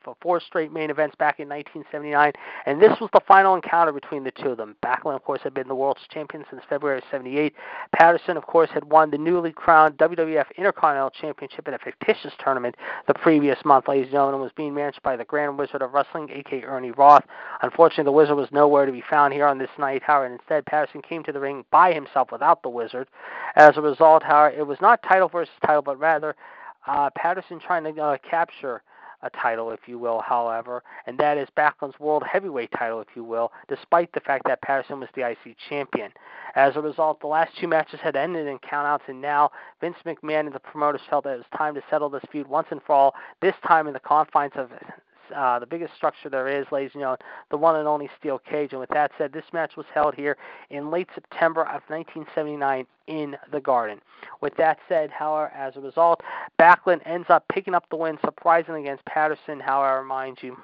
[0.03, 2.33] for four straight main events back in 1979,
[2.67, 4.77] and this was the final encounter between the two of them.
[4.83, 7.55] Backlund, of course, had been the world's champion since February of 78.
[7.93, 12.77] Patterson, of course, had won the newly crowned WWF Intercontinental Championship in a fictitious tournament
[13.07, 16.31] the previous month, ladies and gentlemen, was being managed by the Grand Wizard of Wrestling,
[16.33, 16.67] a.k.a.
[16.67, 17.25] Ernie Roth.
[17.63, 21.03] Unfortunately, the Wizard was nowhere to be found here on this night, however, instead Patterson
[21.03, 23.09] came to the ring by himself without the Wizard.
[23.57, 26.35] As a result, however, it was not title versus title, but rather
[26.87, 28.83] uh, Patterson trying to uh, capture
[29.23, 33.25] a title, if you will, however, and that is Backlund's World Heavyweight title, if you
[33.25, 36.11] will, despite the fact that Patterson was the IC champion.
[36.55, 40.47] As a result, the last two matches had ended in countouts, and now Vince McMahon
[40.47, 42.95] and the promoters felt that it was time to settle this feud once and for
[42.95, 44.71] all, this time in the confines of
[45.35, 47.19] uh, the biggest structure there is, ladies and gentlemen,
[47.51, 48.73] the one and only steel cage.
[48.73, 50.37] And with that said, this match was held here
[50.71, 54.01] in late September of 1979 in the Garden.
[54.41, 56.21] With that said, however, as a result,
[56.59, 60.57] Backlund ends up picking up the win surprisingly against Patterson, however, mind you.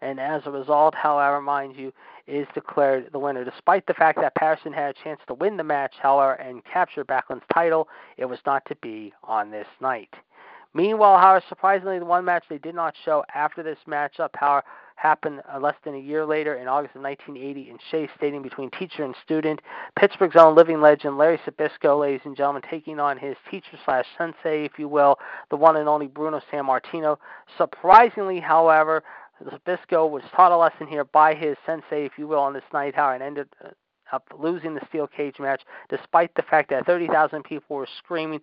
[0.00, 1.92] And as a result, however, mind you,
[2.26, 3.44] is declared the winner.
[3.44, 7.04] Despite the fact that Patterson had a chance to win the match, however, and capture
[7.04, 10.12] Backlund's title, it was not to be on this night.
[10.74, 14.64] Meanwhile, however, surprisingly, the one match they did not show after this matchup, however,
[14.96, 18.70] happened uh, less than a year later in August of 1980 in Shea Stadium between
[18.70, 19.60] teacher and student.
[19.98, 24.64] Pittsburgh's own living legend Larry Zbyszko, ladies and gentlemen, taking on his teacher slash sensei,
[24.64, 25.18] if you will,
[25.50, 27.18] the one and only Bruno Sammartino.
[27.58, 29.02] Surprisingly, however,
[29.42, 32.94] Zbyszko was taught a lesson here by his sensei, if you will, on this night,
[32.94, 33.48] however, and ended
[34.12, 38.40] up losing the steel cage match, despite the fact that 30,000 people were screaming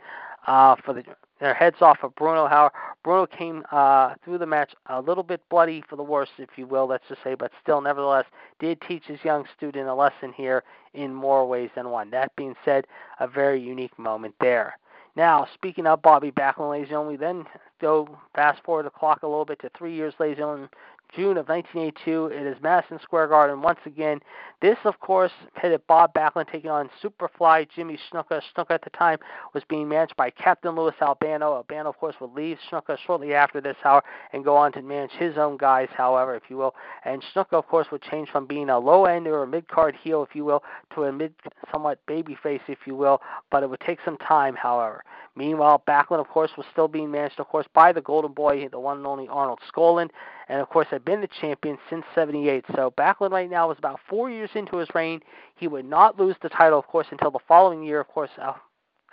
[0.47, 1.04] uh, for the,
[1.39, 2.47] their heads off of Bruno.
[2.47, 6.50] However, Bruno came uh, through the match a little bit bloody for the worse, if
[6.56, 8.26] you will, let's just say, but still, nevertheless,
[8.60, 12.10] did teach his young student a lesson here in more ways than one.
[12.12, 12.86] That being said,
[13.19, 14.78] a very unique moment there.
[15.15, 17.45] Now, speaking of Bobby Backlund, ladies and gentlemen, we then
[17.82, 20.69] go fast forward the clock a little bit to three years, ladies and gentlemen,
[21.15, 22.28] June of 1982.
[22.28, 24.21] It is Madison Square Garden once again.
[24.62, 28.41] This, of course, pitted Bob Backlund taking on Superfly Jimmy Snuka.
[28.56, 29.17] Snuka at the time
[29.54, 31.56] was being managed by Captain Louis Albano.
[31.56, 35.12] Albano, of course, would leave Snuka shortly after this, hour and go on to manage
[35.12, 36.76] his own guys, however, if you will.
[37.04, 39.95] And Snuka, of course, would change from being a low end or a mid card
[40.02, 40.63] heel, if you will,
[40.95, 41.34] to a mid
[41.71, 43.21] somewhat baby face, if you will.
[43.50, 45.04] But it would take some time, however.
[45.36, 48.80] Meanwhile, Backlund, of course, was still being managed, of course, by the Golden Boy, the
[48.80, 50.10] one and only Arnold Skaaland,
[50.52, 52.66] and of course had been the champion since '78.
[52.76, 55.22] So Backlund right now was about four years into his reign.
[55.56, 58.54] He would not lose the title, of course, until the following year, of course, uh,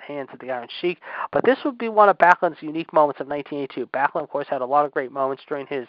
[0.05, 0.99] hands of the Iron Sheik.
[1.31, 3.87] But this would be one of Backlund's unique moments of 1982.
[3.87, 5.87] Backlund, of course, had a lot of great moments during his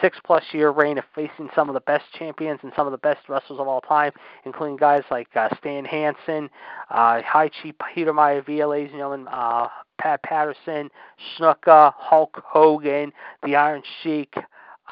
[0.00, 3.28] six-plus year reign of facing some of the best champions and some of the best
[3.28, 4.10] wrestlers of all time,
[4.44, 6.50] including guys like uh, Stan Hansen,
[6.90, 7.20] uh,
[7.62, 10.90] Chief Peter Maivia, ladies and gentlemen, uh, Pat Patterson,
[11.36, 13.12] Snuka, Hulk Hogan,
[13.44, 14.34] the Iron Sheik,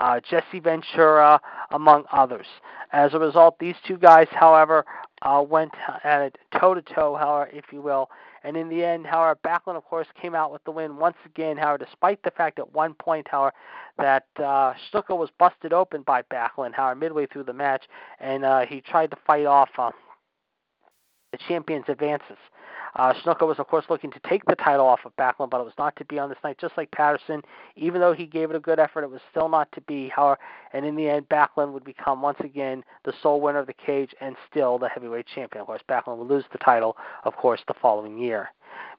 [0.00, 2.46] uh, Jesse Ventura, among others.
[2.92, 4.84] As a result, these two guys, however,
[5.22, 5.72] uh, went
[6.04, 8.08] at it toe to toe, however, if you will.
[8.44, 11.56] And in the end, however, Backlund, of course, came out with the win once again,
[11.56, 13.52] however, despite the fact at one point, however,
[13.98, 17.84] that uh, Snuka was busted open by Backlund, however, midway through the match,
[18.20, 19.90] and uh, he tried to fight off uh,
[21.32, 22.38] the champion's advances.
[22.96, 25.74] Uh, was, of course, looking to take the title off of Backlund, but it was
[25.78, 26.56] not to be on this night.
[26.58, 27.42] Just like Patterson,
[27.76, 30.08] even though he gave it a good effort, it was still not to be.
[30.08, 30.38] However,
[30.72, 34.14] and in the end, Backlund would become once again the sole winner of the cage
[34.22, 35.60] and still the heavyweight champion.
[35.60, 38.50] Of course, Backlund would lose the title, of course, the following year.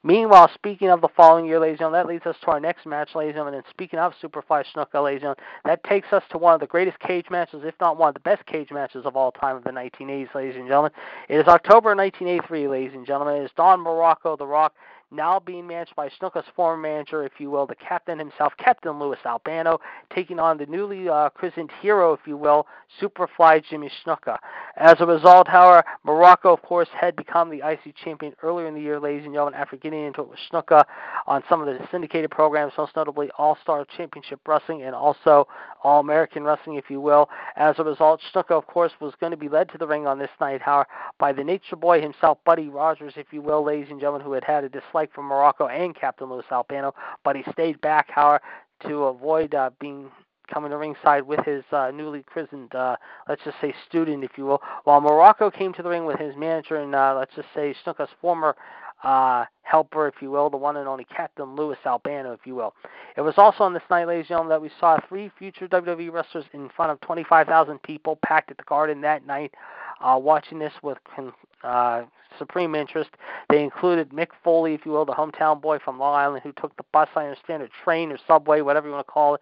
[0.04, 2.86] Meanwhile, speaking of the following year, ladies and gentlemen, that leads us to our next
[2.86, 3.56] match, ladies and gentlemen.
[3.56, 6.60] And speaking of Superfly Snuka, uh, ladies and gentlemen, that takes us to one of
[6.60, 9.56] the greatest cage matches, if not one of the best cage matches of all time
[9.56, 10.92] of the 1980s, ladies and gentlemen.
[11.30, 13.42] It is October 1983, ladies and gentlemen.
[13.42, 14.74] It is Don Muraco, The Rock,
[15.12, 19.18] now being managed by Snuka's former manager, if you will, the captain himself, Captain Louis
[19.26, 19.80] Albano,
[20.14, 22.68] taking on the newly uh, christened hero, if you will,
[23.02, 24.38] Superfly Jimmy Snuka.
[24.76, 28.82] As a result, however, Muraco, of course, had become the IC champion earlier in the
[28.82, 30.84] year, ladies and gentlemen, after getting into it with Snuka
[31.26, 35.48] on some of the syndicated programs, most notably All Star Championship Wrestling and also
[35.84, 37.30] All American Wrestling, if you will.
[37.56, 40.20] As a result, Snuka, of course, was going to be led to the ring on
[40.20, 44.00] this night, however, by the Nature Boy himself, Buddy Rogers, if you will, ladies and
[44.00, 47.80] gentlemen, who had had a dislike for Muraco and Captain Louis Albano, but he stayed
[47.82, 48.42] back, however,
[48.88, 50.10] to avoid uh, being
[50.52, 52.96] coming to ringside with his uh, newly christened, uh,
[53.28, 56.36] let's just say, student, if you will, while Muraco came to the ring with his
[56.36, 58.56] manager and, uh, let's just say, Snuka's former
[59.04, 62.74] uh, helper, if you will, the one and only Captain Louis Albano, if you will.
[63.16, 66.12] It was also on this night, ladies and gentlemen, that we saw three future WWE
[66.12, 69.54] wrestlers in front of 25,000 people packed at the Garden that night,
[70.02, 70.98] uh, watching this with
[71.64, 72.04] uh,
[72.38, 73.12] supreme interest.
[73.50, 76.76] They included Mick Foley, if you will, the hometown boy from Long Island who took
[76.78, 79.42] the bus, I understand, or train or subway, whatever you want to call it,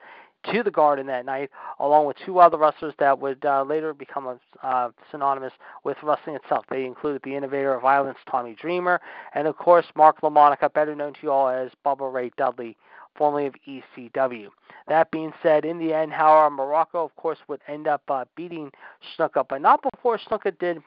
[0.51, 4.27] to the Garden that night, along with two other wrestlers that would uh, later become
[4.27, 6.65] a, uh, synonymous with wrestling itself.
[6.69, 9.01] They included the innovator of violence, Tommy Dreamer,
[9.33, 12.77] and of course Mark LoMonaco, better known to you all as Bubba Ray Dudley,
[13.17, 14.47] formerly of ECW.
[14.87, 18.71] That being said, in the end, however, Muraco, of course, would end up uh, beating
[19.17, 20.81] Snuka, but not before Snuka did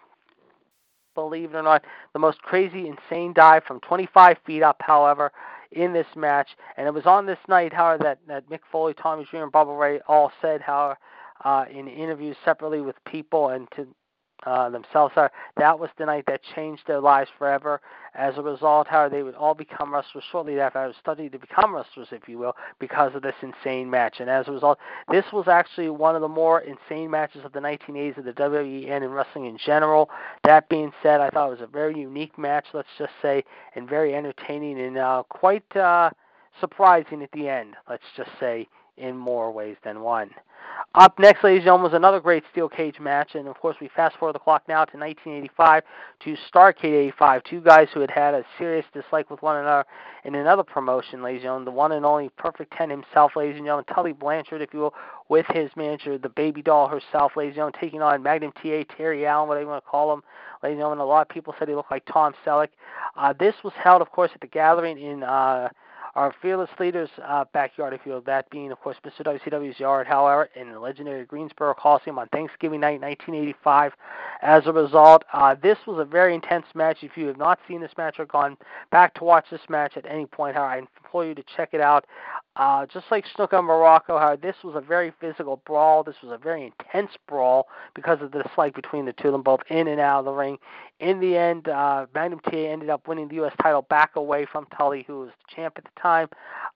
[1.14, 5.32] believe it or not, the most crazy, insane dive from 25 feet up, however,
[5.72, 6.50] in this match.
[6.76, 9.76] And it was on this night, however, that, that Mick Foley, Tommy Dreamer, and Bubba
[9.78, 10.96] Ray all said, how
[11.44, 13.86] uh, in interviews separately with people and to
[14.44, 15.12] uh, themselves.
[15.16, 17.80] Are, that was the night that changed their lives forever.
[18.14, 21.38] As a result, however, they would all become wrestlers shortly after I was studying to
[21.38, 24.16] become wrestlers, if you will, because of this insane match.
[24.18, 24.78] And as a result,
[25.10, 28.90] this was actually one of the more insane matches of the 1980s of the WWE
[28.90, 30.10] and in wrestling in general.
[30.44, 33.88] That being said, I thought it was a very unique match, let's just say, and
[33.88, 36.10] very entertaining and uh, quite uh,
[36.60, 38.68] surprising at the end, let's just say,
[38.98, 40.30] in more ways than one.
[40.94, 43.88] Up next, ladies and gentlemen, was another great steel cage match, and of course, we
[43.94, 45.82] fast forward the clock now to 1985
[46.20, 47.44] to Starcade 85.
[47.44, 49.84] Two guys who had had a serious dislike with one another
[50.24, 51.64] in another promotion, ladies and gentlemen.
[51.66, 54.94] The one and only Perfect Ten himself, ladies and gentlemen, Tully Blanchard, if you will,
[55.28, 59.26] with his manager, the baby doll herself, ladies and gentlemen, taking on Magnum TA, Terry
[59.26, 60.22] Allen, whatever you want to call him.
[60.62, 62.68] Ladies and gentlemen, a lot of people said he looked like Tom Selleck.
[63.14, 65.22] Uh, this was held, of course, at the Gathering in.
[65.22, 65.68] Uh,
[66.14, 69.24] our fearless leader's uh, backyard, if you will, that being, of course, Mr.
[69.24, 73.92] WCW's yard, however, in the legendary Greensboro Coliseum on Thanksgiving night, 1985.
[74.42, 76.98] As a result, uh, this was a very intense match.
[77.02, 78.56] If you have not seen this match or gone
[78.90, 82.06] back to watch this match at any point, I implore you to check it out.
[82.58, 86.02] Uh, just like Snuka Muraco, however, this was a very physical brawl.
[86.02, 89.42] This was a very intense brawl because of the dislike between the two of them,
[89.42, 90.58] both in and out of the ring.
[90.98, 93.54] In the end, uh, Magnum TA ended up winning the U.S.
[93.62, 96.28] title back away from Tully, who was the champ at the time.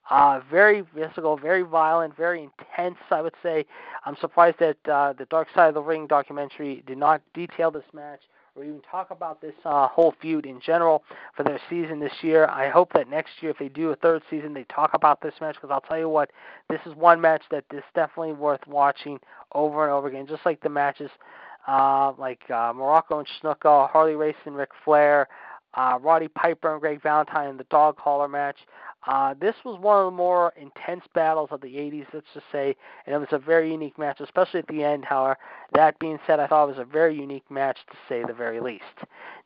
[0.09, 3.65] Uh, very physical, very violent, very intense, I would say.
[4.05, 7.83] I'm surprised that uh, the Dark Side of the Ring documentary did not detail this
[7.93, 8.21] match
[8.55, 11.03] or even talk about this uh, whole feud in general
[11.35, 12.45] for their season this year.
[12.47, 15.33] I hope that next year, if they do a third season, they talk about this
[15.41, 16.29] match because I'll tell you what,
[16.69, 19.19] this is one match that is definitely worth watching
[19.53, 21.09] over and over again, just like the matches
[21.67, 25.27] uh, like uh, Muraco and Snuka, Harley Race and Ric Flair,
[25.75, 28.57] uh, Roddy Piper and Greg Valentine in the dog collar match.
[29.05, 32.75] Uh, this was one of the more intense battles of the 80s, let's just say,
[33.05, 35.03] and it was a very unique match, especially at the end.
[35.03, 35.37] However,
[35.73, 38.61] that being said, I thought it was a very unique match to say the very
[38.61, 38.83] least.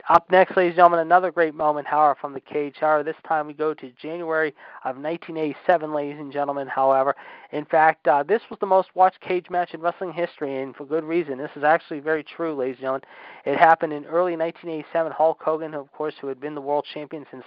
[0.09, 2.75] Up next, ladies and gentlemen, another great moment, however, from the cage.
[2.79, 4.49] However, this time we go to January
[4.85, 6.67] of 1987, ladies and gentlemen.
[6.67, 7.15] However,
[7.51, 10.85] in fact, uh, this was the most watched cage match in wrestling history, and for
[10.85, 11.37] good reason.
[11.37, 13.03] This is actually very true, ladies and gentlemen.
[13.45, 15.11] It happened in early 1987.
[15.13, 17.43] Hulk Hogan, of course, who had been the world champion since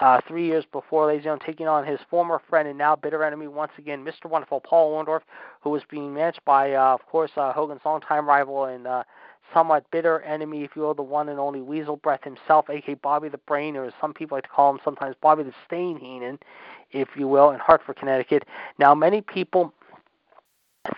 [0.00, 3.72] uh, three years before, gentlemen, taking on his former friend and now bitter enemy once
[3.78, 4.28] again, Mr.
[4.28, 5.22] Wonderful Paul Orndorff,
[5.60, 9.04] who was being matched by, uh, of course, uh, Hogan's longtime rival and uh,
[9.54, 13.28] somewhat bitter enemy, if you will, the one and only Weasel Breath himself, aka Bobby
[13.28, 16.38] the Brain, or as some people like to call him sometimes, Bobby the Stain Heenan,
[16.90, 18.44] if you will, in Hartford, Connecticut.
[18.78, 19.72] Now, many people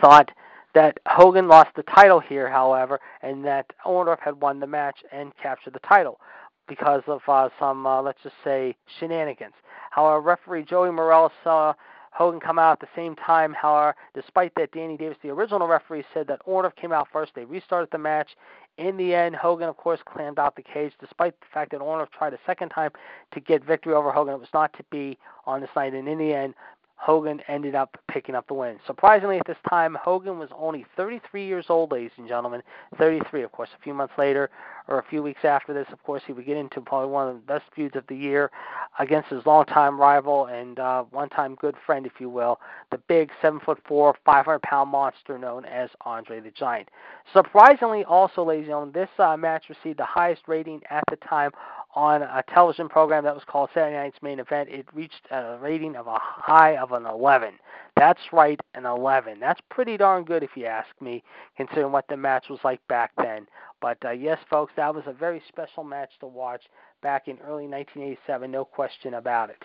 [0.01, 0.31] thought
[0.75, 5.33] that Hogan lost the title here, however, and that Orndorff had won the match and
[5.37, 6.21] captured the title
[6.69, 9.55] because of uh, some, uh, let's just say, shenanigans.
[9.91, 11.75] However, referee Joey Marella saw
[12.13, 13.53] Hogan come out at the same time.
[13.53, 17.33] However, despite that, Danny Davis, the original referee, said that Orndorff came out first.
[17.35, 18.31] They restarted the match.
[18.77, 22.11] In the end, Hogan, of course, clammed out the cage, despite the fact that Orndorff
[22.11, 22.91] tried a second time
[23.33, 24.35] to get victory over Hogan.
[24.35, 26.55] It was not to be on this night, and in the end,
[26.97, 28.79] Hogan ended up picking up the win.
[28.85, 32.63] Surprisingly, at this time, Hogan was only 33 years old, ladies and gentlemen.
[32.99, 33.71] 33, of course.
[33.79, 34.51] A few months later,
[34.89, 37.35] or a few weeks after this, of course, he would get into probably one of
[37.35, 38.51] the best feuds of the year
[38.99, 42.59] against his longtime rival and uh, one-time good friend, if you will,
[42.91, 46.89] the big seven foot four, 500 pound monster known as Andre the Giant.
[47.33, 51.51] Surprisingly, also, ladies and gentlemen, this uh, match received the highest rating at the time
[51.95, 54.69] on a television program that was called Saturday Night's Main Event.
[54.69, 57.55] It reached a rating of a high of an 11.
[57.99, 59.41] That's right, an 11.
[59.41, 61.25] That's pretty darn good if you ask me,
[61.57, 63.47] considering what the match was like back then.
[63.81, 66.63] But uh, yes, folks, that was a very special match to watch
[67.03, 69.63] back in early 1987, no question about it.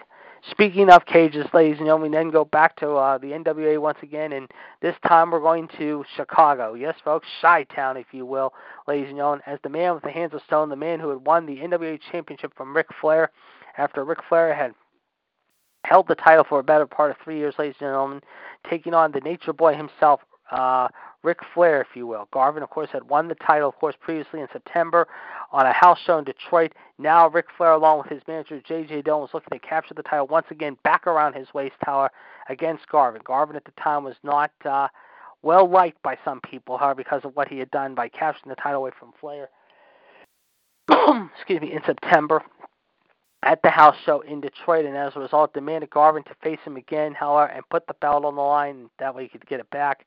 [0.50, 3.98] Speaking of cages, ladies and gentlemen, we then go back to uh, the NWA once
[4.02, 4.50] again, and
[4.82, 6.74] this time we're going to Chicago.
[6.74, 8.54] Yes, folks, Chi Town, if you will,
[8.88, 11.26] ladies and gentlemen, as the man with the hands of stone, the man who had
[11.26, 13.32] won the NWA Championship from Ric Flair
[13.78, 14.74] after Ric Flair had
[15.86, 18.22] held the title for a better part of three years, ladies and gentlemen,
[18.70, 20.22] taking on the Nature Boy himself,
[20.52, 20.88] uh,
[21.24, 22.28] Ric Flair, if you will.
[22.32, 25.08] Garvin, of course, had won the title, of course, previously in September
[25.52, 26.74] on a house show in Detroit.
[26.98, 29.04] Now Ric Flair, along with his manager J.J.
[29.04, 32.12] Dillon, was looking to capture the title once again back around his waist tower
[32.50, 33.22] against Garvin.
[33.26, 34.88] Garvin at the time was not uh,
[35.44, 38.62] well liked by some people, however, because of what he had done by capturing the
[38.62, 39.50] title away from Flair.
[41.38, 42.44] excuse me, in September
[43.44, 46.78] at the house show in Detroit, and as a result, demanded Garvin to face him
[46.78, 48.90] again, however, and put the belt on the line.
[49.00, 50.06] That way, he could get it back.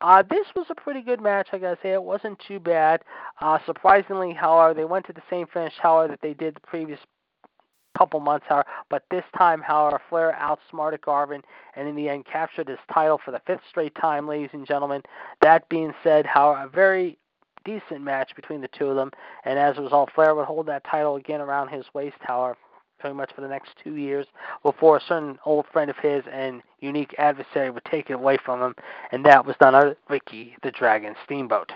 [0.00, 1.92] Uh, this was a pretty good match, I gotta say.
[1.92, 3.02] It wasn't too bad.
[3.40, 7.00] Uh, surprisingly, however, they went to the same finish, however, that they did the previous
[7.96, 8.68] couple months, however.
[8.90, 11.42] But this time, however, Flair outsmarted Garvin
[11.74, 15.02] and in the end captured his title for the fifth straight time, ladies and gentlemen.
[15.42, 17.18] That being said, however, a very
[17.64, 19.10] decent match between the two of them,
[19.44, 22.56] and as a result, Flair would hold that title again around his waist, however
[22.98, 24.26] pretty much for the next two years
[24.62, 28.62] before a certain old friend of his and unique adversary would take it away from
[28.62, 28.74] him,
[29.12, 31.72] and that was done other Ricky the Dragon Steamboat.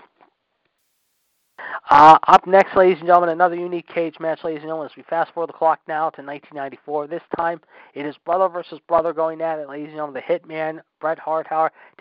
[1.89, 5.03] Uh, up next, ladies and gentlemen, another unique cage match, ladies and gentlemen, as we
[5.03, 7.07] fast forward the clock now to 1994.
[7.07, 7.61] This time,
[7.93, 10.21] it is brother versus brother going at it, ladies and gentlemen.
[10.27, 11.47] The Hitman, Bret Hart,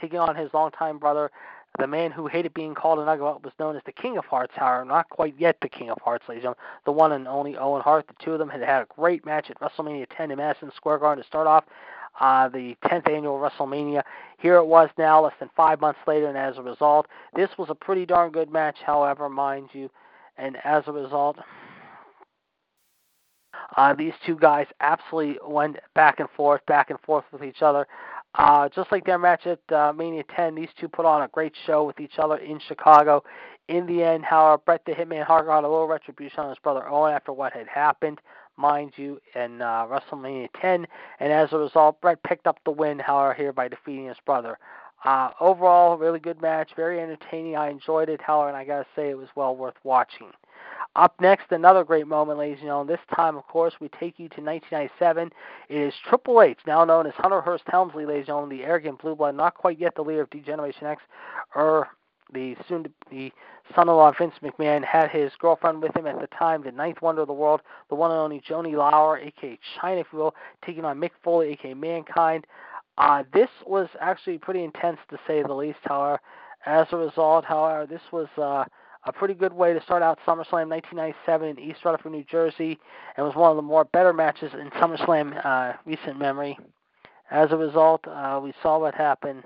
[0.00, 1.30] taking on his longtime brother,
[1.78, 4.52] the man who hated being called an ugly was known as the King of Harts,
[4.54, 6.64] however, not quite yet the King of Harts, ladies and gentlemen.
[6.84, 8.06] The one and only Owen Hart.
[8.06, 10.98] The two of them had had a great match at WrestleMania 10 in Madison Square
[10.98, 11.64] Garden to start off
[12.20, 14.02] uh, the 10th annual WrestleMania.
[14.38, 17.70] Here it was now, less than five months later, and as a result, this was
[17.70, 19.90] a pretty darn good match, however, mind you.
[20.36, 21.38] And as a result,
[23.76, 27.86] uh, these two guys absolutely went back and forth, back and forth with each other.
[28.34, 31.52] Uh, just like their match at uh, Mania 10, these two put on a great
[31.66, 33.22] show with each other in Chicago.
[33.68, 36.88] In the end, however, Bret the Hitman Hart got a little retribution on his brother
[36.88, 38.20] Owen after what had happened,
[38.56, 40.86] mind you, in uh, WrestleMania 10,
[41.20, 44.58] and as a result, Bret picked up the win, however, here by defeating his brother.
[45.04, 47.56] Uh, overall, really good match, very entertaining.
[47.56, 50.30] I enjoyed it, however, and I gotta say it was well worth watching.
[50.94, 52.94] Up next, another great moment, ladies and gentlemen.
[52.94, 55.30] This time, of course, we take you to 1997.
[55.70, 59.00] It is Triple H, now known as Hunter Hearst Helmsley, ladies and gentlemen, the arrogant
[59.00, 61.02] blue blood, not quite yet the leader of D-Generation X,
[61.54, 61.88] or
[62.34, 63.32] the soon to the
[63.74, 67.28] son-in-law Vince McMahon, had his girlfriend with him at the time, the ninth wonder of
[67.28, 70.34] the world, the one and only Joanie Laurer, aka Chyna, if you will,
[70.64, 72.46] taking on Mick Foley, aka Mankind.
[72.98, 75.78] Uh, this was actually pretty intense to say the least.
[75.84, 76.20] However,
[76.66, 78.64] as a result, however, this was uh,
[79.04, 82.78] a pretty good way to start out SummerSlam 1997 in East Rutherford, New Jersey,
[83.16, 86.58] and was one of the more better matches in SummerSlam uh, recent memory.
[87.30, 89.42] As a result, uh, we saw what happened.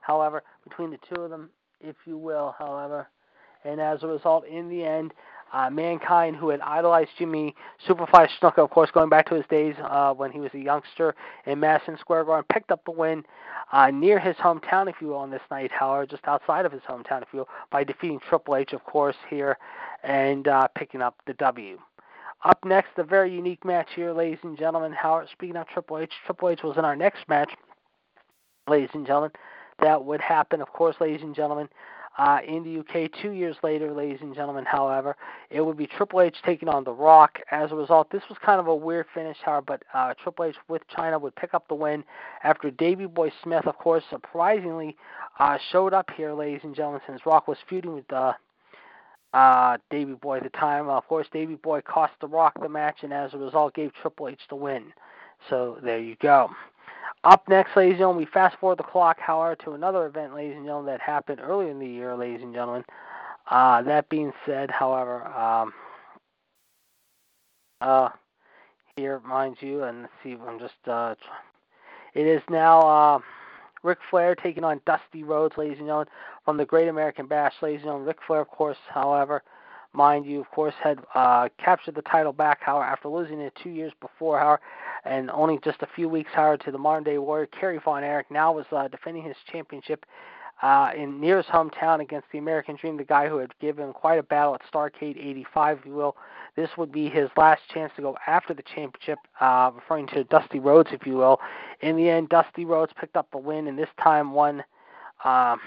[0.00, 1.50] However, between the two of them,
[1.80, 3.08] if you will, however,
[3.64, 5.12] and as a result, in the end,
[5.52, 7.54] uh, Mankind, who had idolized Jimmy
[7.86, 11.14] Superfly Snuka, of course, going back to his days uh, when he was a youngster
[11.46, 13.24] in Madison Square Garden, picked up the win
[13.72, 16.82] uh, near his hometown, if you will, on this night, however, just outside of his
[16.82, 19.58] hometown, if you will, by defeating Triple H, of course, here
[20.02, 21.78] and uh, picking up the W.
[22.44, 24.92] Up next, a very unique match here, ladies and gentlemen.
[24.92, 27.50] Howard, speaking of Triple H, Triple H was in our next match,
[28.68, 29.30] ladies and gentlemen.
[29.80, 31.68] That would happen, of course, ladies and gentlemen
[32.18, 33.10] uh, in the UK.
[33.22, 35.16] Two years later, ladies and gentlemen, however,
[35.50, 37.38] it would be Triple H taking on The Rock.
[37.50, 40.56] As a result, this was kind of a weird finish, however, but uh, Triple H
[40.68, 42.04] with Chyna would pick up the win
[42.42, 44.96] after Davey Boy Smith, of course, surprisingly
[45.38, 48.32] uh, showed up here, ladies and gentlemen, since Rock was feuding with uh,
[49.32, 50.88] uh, Davey Boy at the time.
[50.88, 54.28] of course, Davey Boy cost The Rock the match, and as a result, gave Triple
[54.28, 54.92] H the win.
[55.48, 56.50] So there you go.
[57.24, 60.56] Up next, ladies and gentlemen, we fast forward the clock, however, to another event, ladies
[60.56, 62.84] and gentlemen, that happened earlier in the year, ladies and gentlemen.
[63.48, 65.72] Uh, that being said, however, um,
[67.80, 68.08] uh,
[68.96, 71.14] here, mind you, and let's see, I'm just, uh,
[72.14, 73.18] it is now uh,
[73.84, 76.08] Ric Flair taking on Dusty Rhodes, ladies and gentlemen,
[76.44, 78.08] from the Great American Bash, ladies and gentlemen.
[78.08, 79.44] Ric Flair, of course, however,
[79.92, 83.70] mind you, of course, had uh, captured the title back, however, after losing it two
[83.70, 84.60] years before, however,
[85.04, 88.30] and only just a few weeks, however, to the modern day warrior, Kerry Von Erich,
[88.30, 90.06] now was uh, defending his championship
[90.62, 94.18] uh, in near his hometown against the American Dream, the guy who had given quite
[94.18, 96.16] a battle at Starcade 85, if you will.
[96.54, 100.60] This would be his last chance to go after the championship, uh, referring to Dusty
[100.60, 101.40] Rhodes, if you will.
[101.80, 104.62] In the end, Dusty Rhodes picked up the win, and this time won
[105.24, 105.60] um,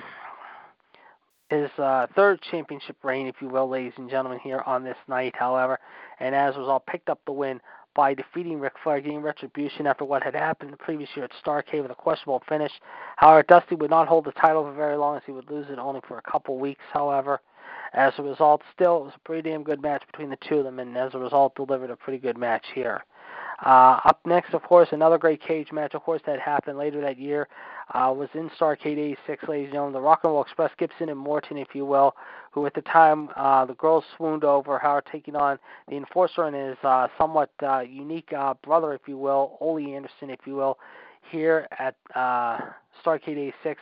[1.50, 5.34] his uh, third championship reign, if you will, ladies and gentlemen, here on this night,
[5.38, 5.80] however.
[6.20, 7.62] And as a result, picked up the win
[7.96, 11.82] by defeating Ric Flair, getting retribution after what had happened the previous year at Starcade
[11.82, 12.72] with a questionable finish.
[13.16, 15.80] However, Dusty would not hold the title for very long as he would lose it
[15.80, 17.40] only for a couple weeks, however.
[17.94, 20.66] As a result, still, it was a pretty damn good match between the two of
[20.66, 23.06] them, and as a result, delivered a pretty good match here.
[23.64, 27.18] Uh, up next, of course, another great cage match, of course, that happened later that
[27.18, 27.48] year
[27.94, 29.94] uh, was in Starcade 86, ladies and gentlemen.
[29.94, 32.16] The Rock and Roll Express, Gibson and Morton, if you will,
[32.52, 36.56] who at the time uh, the girls swooned over, Howard taking on the Enforcer and
[36.56, 40.78] his uh, somewhat uh, unique uh, brother, if you will, Ole Anderson, if you will,
[41.32, 42.60] here at uh,
[43.04, 43.82] Starcade 86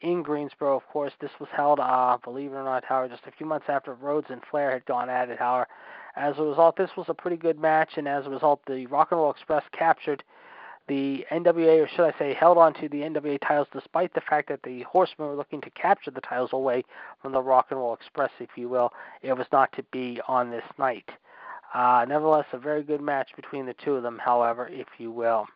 [0.00, 1.12] in Greensboro, of course.
[1.20, 4.28] This was held, uh, believe it or not, Howard, just a few months after Rhodes
[4.30, 5.66] and Flair had gone at it, Howard.
[6.18, 9.12] As a result, this was a pretty good match, and as a result, the Rock
[9.12, 10.24] and Roll Express captured
[10.88, 14.48] the NWA, or should I say, held on to the NWA titles despite the fact
[14.48, 16.82] that the Horsemen were looking to capture the titles away
[17.22, 18.92] from the Rock and Roll Express, if you will.
[19.22, 21.08] It was not to be on this night.
[21.72, 25.46] Uh, nevertheless, a very good match between the two of them, however, if you will.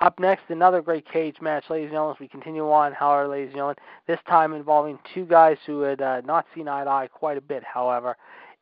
[0.00, 2.16] Up next, another great cage match, ladies and gentlemen.
[2.16, 3.76] As we continue on, however, ladies and gentlemen,
[4.06, 7.42] this time involving two guys who had uh, not seen eye to eye quite a
[7.42, 8.16] bit, however,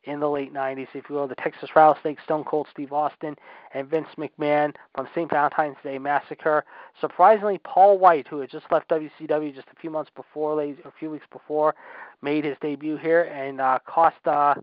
[0.05, 3.35] in the late 90s, if you will, the Texas Rattlesnake, Stone Cold Steve Austin,
[3.73, 5.29] and Vince McMahon from St.
[5.29, 6.63] Valentine's Day Massacre.
[6.99, 11.09] Surprisingly, Paul White, who had just left WCW just a few months before, a few
[11.09, 11.75] weeks before,
[12.21, 14.55] made his debut here and uh, cost uh,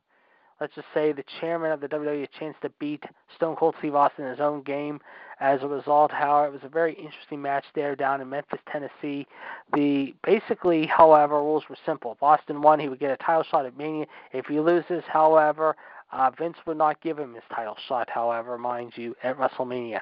[0.60, 3.04] let's just say, the chairman of the WWE a chance to beat
[3.34, 5.00] Stone Cold Steve Austin in his own game.
[5.38, 9.26] As a result, however, it was a very interesting match there down in Memphis, Tennessee.
[9.74, 12.12] The basically, however, rules were simple.
[12.12, 14.06] If Austin won, he would get a title shot at Mania.
[14.32, 15.76] If he loses, however,
[16.10, 20.00] uh, Vince would not give him his title shot, however, mind you, at WrestleMania.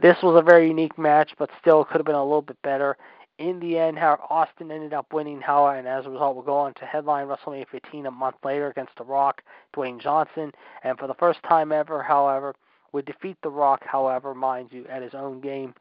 [0.00, 2.96] This was a very unique match, but still could have been a little bit better
[3.38, 6.56] in the end, however, Austin ended up winning, however, and as a result, will go
[6.56, 9.42] on to headline WrestleMania 15 a month later against The Rock,
[9.74, 10.52] Dwayne Johnson,
[10.84, 12.54] and for the first time ever, however,
[12.92, 15.74] would defeat The Rock, however, mind you, at his own game.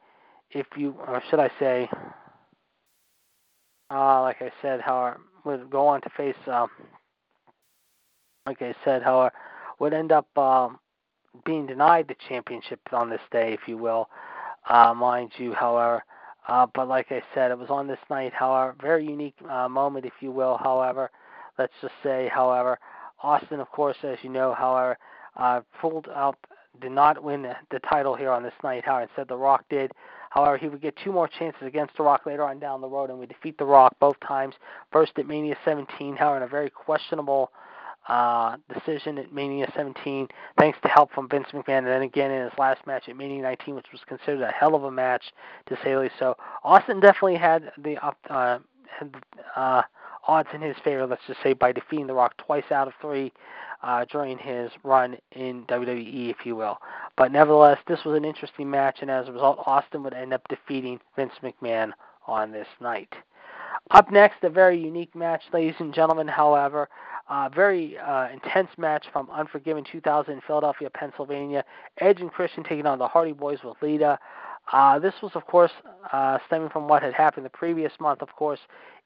[0.52, 1.90] If you, or should I say,
[3.90, 6.70] uh, like I said, however, would go on to face, um,
[8.46, 9.34] like I said, however,
[9.80, 10.78] would end up um,
[11.46, 14.10] being denied the championship on this day, if you will,
[14.70, 16.04] uh, mind you, however.
[16.48, 20.06] Uh, but like I said, it was on this night, however, very unique uh, moment,
[20.06, 20.58] if you will.
[20.58, 21.10] However,
[21.58, 22.78] let's just say, however,
[23.24, 24.98] Austin, of course, as you know, however,
[25.38, 26.38] uh, pulled out,
[26.82, 28.86] did not win the, the title here on this night.
[28.86, 29.92] However, instead The Rock did.
[30.30, 33.10] However, he would get two more chances against The Rock later on down the road,
[33.10, 34.54] and we defeat The Rock both times.
[34.92, 37.52] First at Mania 17, however, in a very questionable
[38.08, 40.28] uh, decision at Mania 17,
[40.60, 43.42] thanks to help from Vince McMahon, and then again in his last match at Mania
[43.42, 45.24] 19, which was considered a hell of a match
[45.68, 46.16] to say the least.
[46.20, 47.98] So Austin definitely had the
[48.30, 48.60] uh,
[49.56, 49.82] uh,
[50.28, 53.32] odds in his favor, let's just say, by defeating The Rock twice out of three
[53.84, 56.78] uh, during his run in WWE, if you will.
[57.18, 60.48] But nevertheless, this was an interesting match, and as a result, Austin would end up
[60.48, 61.92] defeating Vince McMahon
[62.28, 63.14] on this night.
[63.92, 66.90] Up next, a very unique match, ladies and gentlemen, however.
[67.28, 71.64] Uh, very uh, intense match from Unforgiven 2000 in Philadelphia, Pennsylvania.
[72.00, 74.20] Edge and Christian taking on the Hardy Boys with Lita.
[74.72, 75.72] Uh, this was, of course,
[76.12, 78.60] uh, stemming from what had happened the previous month, of course,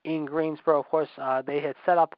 [0.03, 0.79] in Greensboro.
[0.79, 2.15] Of course, uh, they had set up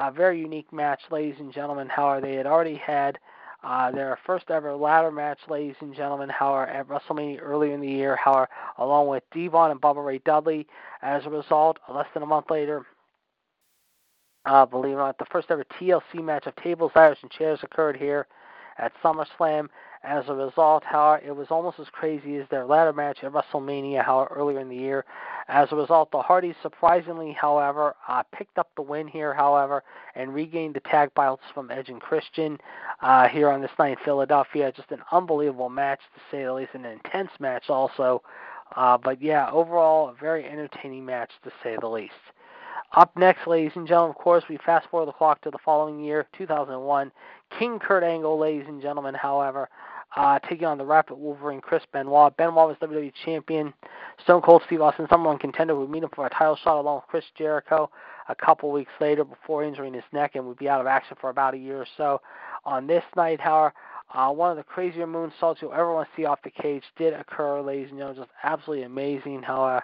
[0.00, 1.88] a very unique match, ladies and gentlemen.
[1.88, 3.18] However, they had already had
[3.62, 7.88] uh, their first ever ladder match, ladies and gentlemen, however, at WrestleMania earlier in the
[7.88, 10.66] year, however, along with Devon and Bubba Ray Dudley.
[11.02, 12.84] As a result, less than a month later,
[14.46, 17.60] uh, believe it or not, the first ever TLC match of tables, ladders, and chairs
[17.62, 18.26] occurred here
[18.78, 19.68] at SummerSlam.
[20.02, 24.04] As a result, however, it was almost as crazy as their ladder match at WrestleMania,
[24.04, 25.06] however, earlier in the year.
[25.48, 29.82] As a result, the Hardys surprisingly, however, uh, picked up the win here, however,
[30.14, 32.58] and regained the tag belts from Edge and Christian
[33.00, 34.72] uh, here on this night in Philadelphia.
[34.72, 38.22] Just an unbelievable match, to say the least, an intense match also.
[38.76, 42.12] Uh, but yeah, overall, a very entertaining match, to say the least.
[42.96, 45.98] Up next, ladies and gentlemen, of course, we fast forward the clock to the following
[46.02, 47.10] year, 2001.
[47.58, 49.68] King Kurt Angle, ladies and gentlemen, however,
[50.16, 52.36] uh, taking on the Rabid Wolverine Chris Benoit.
[52.36, 53.74] Benoit was WWE Champion.
[54.22, 56.96] Stone Cold Steve Austin, number one contender would meet him for a title shot along
[56.96, 57.90] with Chris Jericho.
[58.28, 61.30] a couple weeks later before injuring his neck and would be out of action for
[61.30, 62.20] about a year or so.
[62.64, 63.74] On this night, however,
[64.14, 67.12] uh, one of the crazier moonsaults you'll ever want to see off the cage did
[67.12, 68.22] occur, ladies and gentlemen.
[68.22, 69.42] Just absolutely amazing.
[69.42, 69.82] However,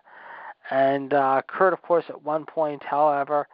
[0.70, 3.48] and uh, Kurt, of course, at one point, however,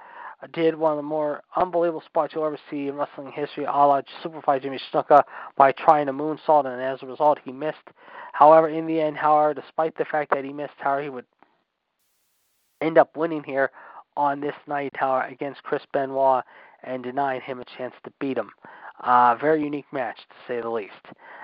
[0.53, 4.03] did one of the more unbelievable spots you'll ever see in wrestling history, a la
[4.23, 5.23] Superfly Jimmy Snuka,
[5.57, 7.79] by trying a moonsault, and as a result, he missed.
[8.33, 11.25] However, in the end, however, despite the fact that he missed, however, he would
[12.83, 13.71] end up winning here
[14.17, 16.45] on this night, however, against Chris Benoit
[16.83, 18.51] and denying him a chance to beat him.
[19.01, 20.93] Uh, very unique match, to say the least.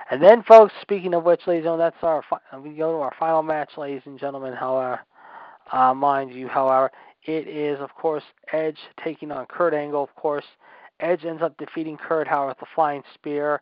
[0.09, 2.99] And then, folks, speaking of which, ladies and gentlemen, that's our fi- we go to
[2.99, 4.53] our final match, ladies and gentlemen.
[4.53, 5.01] However,
[5.73, 6.91] uh, mind you, however,
[7.25, 10.45] it is, of course, Edge taking on Kurt Angle, of course.
[10.99, 13.59] Edge ends up defeating Kurt, however, with the flying spear.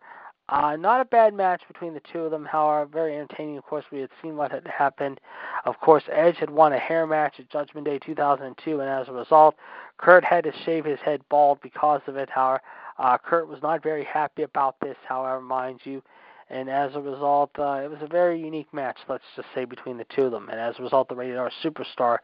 [0.49, 3.57] Uh, not a bad match between the two of them, however, very entertaining.
[3.57, 5.21] Of course, we had seen what had happened.
[5.63, 9.13] Of course, Edge had won a hair match at Judgment Day 2002, and as a
[9.13, 9.55] result,
[9.97, 12.29] Kurt had to shave his head bald because of it.
[12.29, 12.61] However,
[12.99, 16.03] uh, Kurt was not very happy about this, however, mind you.
[16.51, 19.97] And as a result, uh, it was a very unique match, let's just say, between
[19.97, 20.49] the two of them.
[20.49, 22.17] And as a result, the Rated R Superstar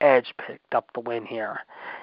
[0.00, 1.60] Edge picked up the win here.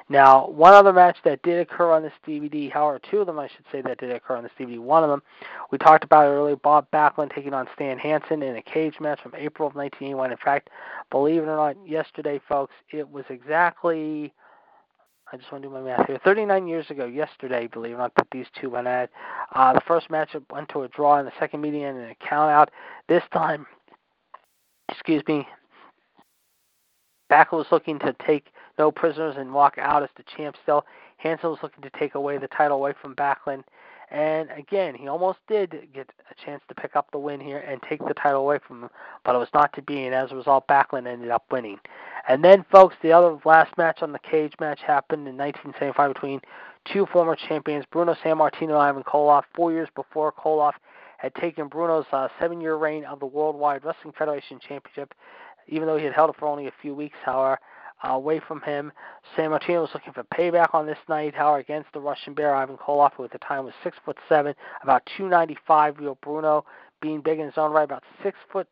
[0.07, 3.47] Now, one other match that did occur on this DVD, however, two of them I
[3.47, 4.77] should say that did occur on this DVD.
[4.77, 5.23] One of them,
[5.71, 9.33] we talked about earlier, Bob Backlund taking on Stan Hansen in a cage match from
[9.35, 10.31] April of 1981.
[10.31, 10.69] In fact,
[11.09, 14.33] believe it or not, yesterday, folks, it was exactly.
[15.31, 16.19] I just want to do my math here.
[16.23, 19.09] 39 years ago, yesterday, believe it or not, that these two went at.
[19.55, 22.15] Uh, the first match went to a draw, and the second meeting ended in a
[22.15, 22.69] count out.
[23.07, 23.65] This time,
[24.89, 25.47] excuse me,
[27.31, 30.85] Backlund was looking to take no prisoners and walk out as the champ still.
[31.15, 33.63] Hansen was looking to take away the title away from Backlund.
[34.11, 37.81] And again, he almost did get a chance to pick up the win here and
[37.81, 38.89] take the title away from him,
[39.23, 41.79] but it was not to be, and as a result, Backlund ended up winning.
[42.27, 46.41] And then, folks, the other last match on the cage match happened in 1975 between
[46.91, 50.73] two former champions, Bruno Sammartino and Ivan Koloff, four years before Koloff
[51.17, 55.13] had taken Bruno's uh, seven-year reign of the Worldwide Wrestling Federation Championship
[55.67, 57.59] even though he had held it for only a few weeks, however,
[58.03, 58.91] away from him.
[59.35, 63.13] Sammartino was looking for payback on this night, however, against the Russian Bear, Ivan Koloff,
[63.15, 65.99] who at the time was six foot seven, about 295.
[65.99, 66.65] Real Bruno
[67.01, 68.67] being big in his own right, about six foot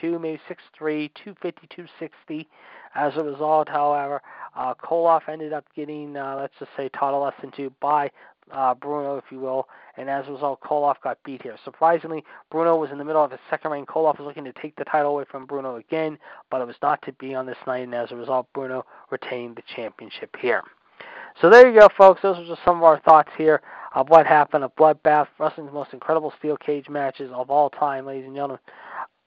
[0.00, 2.48] two, maybe six three, 250, 260.
[2.94, 4.20] As a result, however,
[4.56, 8.10] uh, Koloff ended up getting, uh, let's just say, a lesson to by
[8.52, 11.56] uh, Bruno, if you will, and as a result, Koloff got beat here.
[11.64, 13.86] Surprisingly, Bruno was in the middle of his second reign.
[13.86, 16.18] Koloff was looking to take the title away from Bruno again,
[16.50, 19.56] but it was not to be on this night, and as a result, Bruno retained
[19.56, 20.62] the championship here.
[21.40, 22.22] So there you go, folks.
[22.22, 23.62] Those are just some of our thoughts here
[23.94, 28.26] of what happened, a bloodbath, wrestling's most incredible steel cage matches of all time, ladies
[28.26, 28.58] and gentlemen.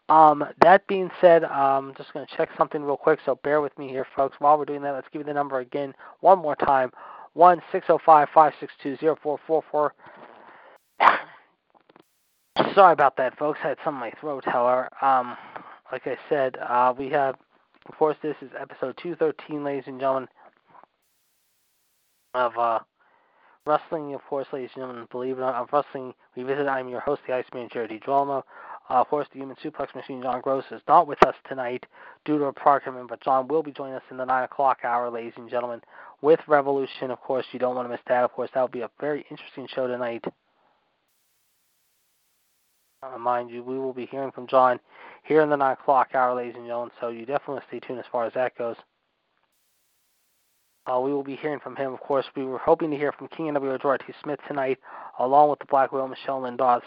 [0.10, 3.62] Um, that being said, I'm um, just going to check something real quick, so bear
[3.62, 4.36] with me here, folks.
[4.40, 6.92] While we're doing that, let's give you the number again one more time
[7.34, 9.94] one six zero oh five five six two zero four four four.
[12.76, 13.60] Sorry about that, folks.
[13.64, 14.44] I had some in my throat.
[14.46, 15.36] However, um,
[15.92, 17.36] like I said, uh, we have,
[17.88, 20.30] of course, this is episode two thirteen, ladies and gentlemen,
[22.34, 22.80] of uh,
[23.66, 24.14] wrestling.
[24.14, 26.68] Of course, ladies and gentlemen, believe it or not, of wrestling revisit.
[26.68, 28.44] I'm your host, the Iceman, Jared DiGirolamo.
[28.90, 31.86] Uh, of course, the Human Suplex Machine, John Gross, is not with us tonight
[32.26, 35.10] due to a program, but John will be joining us in the 9 o'clock hour,
[35.10, 35.80] ladies and gentlemen,
[36.24, 37.12] with Revolution.
[37.12, 38.24] Of course, you don't want to miss that.
[38.24, 40.24] Of course, that will be a very interesting show tonight.
[43.04, 44.80] Uh, mind you, we will be hearing from John
[45.24, 48.06] here in the 9 o'clock hour, ladies and gentlemen, so you definitely stay tuned as
[48.10, 48.78] far as that goes.
[50.90, 52.26] Uh, we will be hearing from him, of course.
[52.36, 53.82] We were hoping to hear from King and.
[53.82, 54.14] George T.
[54.24, 54.80] Smith tonight,
[55.20, 56.82] along with the Black Widow, Michelle Lynn Dawes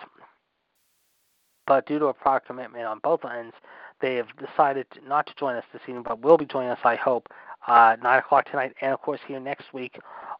[1.66, 3.54] but due to a prior commitment on both ends,
[4.00, 6.96] they have decided not to join us this evening, but will be joining us, I
[6.96, 7.28] hope,
[7.66, 9.98] uh, 9 o'clock tonight, and of course here next week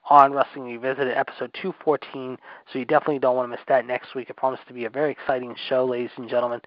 [0.09, 2.39] on Wrestling Revisited, episode 214.
[2.73, 4.31] So you definitely don't want to miss that next week.
[4.31, 6.61] It promises to be a very exciting show, ladies and gentlemen.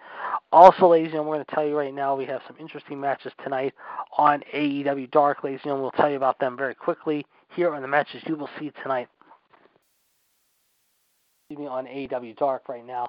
[0.52, 3.00] Also, ladies and gentlemen, we're going to tell you right now we have some interesting
[3.00, 3.74] matches tonight
[4.18, 5.84] on AEW Dark, ladies and gentlemen.
[5.84, 7.26] We'll tell you about them very quickly.
[7.56, 9.08] Here are the matches you will see tonight.
[11.50, 13.08] Excuse me, on AEW Dark right now.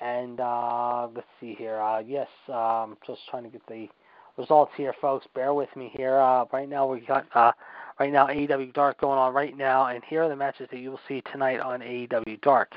[0.00, 1.80] And uh, let's see here.
[1.80, 3.88] Uh, yes, um, just trying to get the
[4.36, 5.26] results here, folks.
[5.34, 6.18] Bear with me here.
[6.18, 7.52] Uh, right now we got uh,
[7.98, 10.90] right now AEW Dark going on right now, and here are the matches that you
[10.90, 12.72] will see tonight on AEW Dark,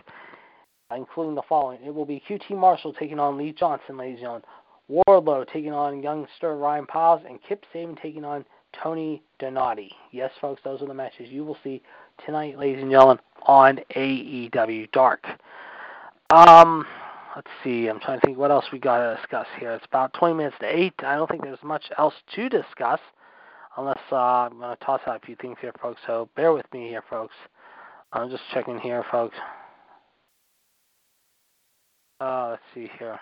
[0.95, 1.79] including the following.
[1.85, 4.43] It will be QT Marshall taking on Lee Johnson, ladies and gentlemen.
[4.89, 8.45] Wardlow taking on youngster Ryan Pauls, and Kip Sabian taking on
[8.83, 9.91] Tony Donati.
[10.11, 11.81] Yes, folks, those are the matches you will see
[12.23, 15.25] tonight, ladies and gentlemen, on AEW Dark.
[16.29, 16.85] Um,
[17.35, 17.87] let's see.
[17.87, 19.71] I'm trying to think what else we got to discuss here.
[19.73, 20.93] It's about 20 minutes to 8.
[20.99, 22.99] I don't think there's much else to discuss.
[23.77, 26.01] unless uh, I'm going to toss out a few things here, folks.
[26.07, 27.35] So bear with me here, folks.
[28.13, 29.35] I'm just checking here, folks.
[32.21, 33.19] Uh, let's see here.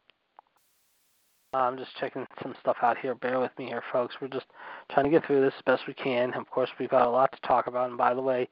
[1.55, 3.15] Uh, I'm just checking some stuff out here.
[3.15, 4.15] Bear with me here, folks.
[4.21, 4.47] We're just
[4.93, 6.35] trying to get through this as best we can.
[6.35, 7.89] Of course, we've got a lot to talk about.
[7.89, 8.49] And by the way,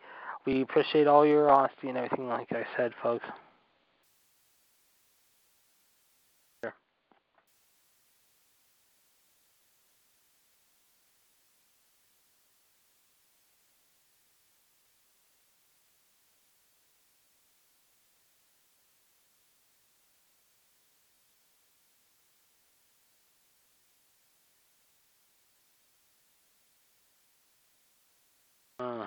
[0.47, 3.27] we appreciate all your honesty and everything, like I said, folks.
[28.79, 29.07] Uh,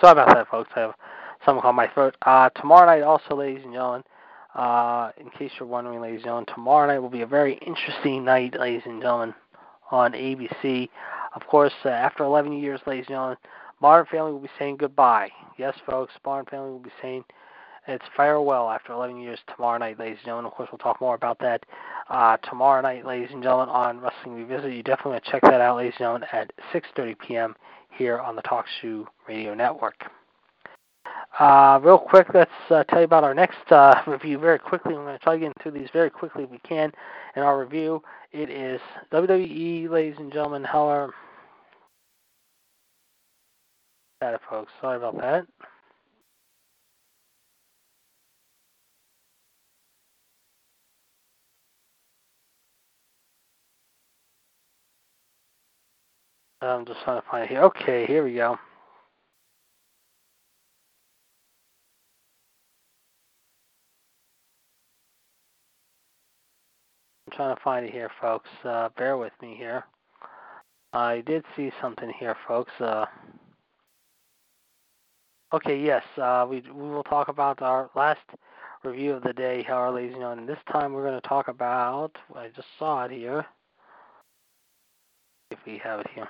[0.00, 0.70] sorry about that, folks.
[0.76, 0.94] I have
[1.44, 2.16] something on my throat.
[2.22, 4.04] Uh, tomorrow night, also, ladies and gentlemen,
[4.54, 8.24] uh, in case you're wondering, ladies and gentlemen, tomorrow night will be a very interesting
[8.24, 9.34] night, ladies and gentlemen,
[9.90, 10.88] on ABC.
[11.34, 13.36] Of course, uh, after 11 years, ladies and gentlemen,
[13.80, 15.30] Modern Family will be saying goodbye.
[15.56, 17.24] Yes, folks, Modern Family will be saying
[17.88, 20.46] it's farewell after 11 years tomorrow night, ladies and gentlemen.
[20.46, 21.64] Of course, we'll talk more about that
[22.10, 24.76] uh, tomorrow night, ladies and gentlemen, on Wrestling Revisited.
[24.76, 27.56] You definitely want to check that out, ladies and gentlemen, at 6:30 p.m.
[27.90, 30.04] here on the Talk Shoe Radio Network.
[31.40, 34.94] Uh, real quick, let's uh, tell you about our next uh, review very quickly.
[34.94, 36.92] I'm going to try to get through these very quickly if we can.
[37.36, 38.80] In our review, it is
[39.12, 40.64] WWE, ladies and gentlemen.
[40.64, 41.14] However,
[44.20, 45.46] that folks, sorry about that.
[56.60, 57.62] I'm just trying to find it here.
[57.62, 58.58] Okay, here we go.
[67.26, 68.48] I'm trying to find it here, folks.
[68.64, 69.84] Uh, bear with me here.
[70.92, 72.72] I did see something here, folks.
[72.80, 73.06] Uh,
[75.52, 78.18] okay, yes, uh, we we will talk about our last
[78.82, 80.46] review of the day, however, ladies and gentlemen.
[80.46, 82.16] This time we're going to talk about.
[82.34, 83.46] I just saw it here.
[85.50, 86.28] If we have it here.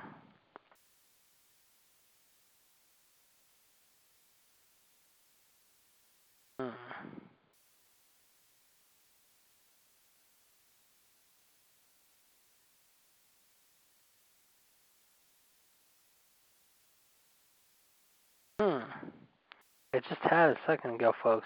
[19.99, 21.44] It just had a second ago, folks.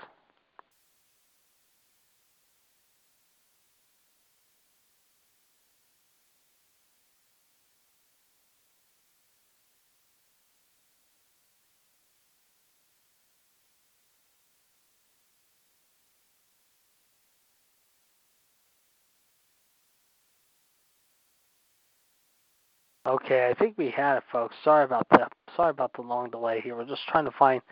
[23.07, 24.55] Okay, I think we had it, folks.
[24.63, 25.33] Sorry about that.
[25.57, 26.77] Sorry about the long delay here.
[26.77, 27.63] We're just trying to find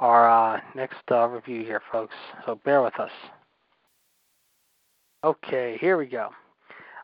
[0.00, 2.14] our uh, next uh, review here, folks.
[2.46, 3.10] So bear with us.
[5.22, 6.30] Okay, here we go.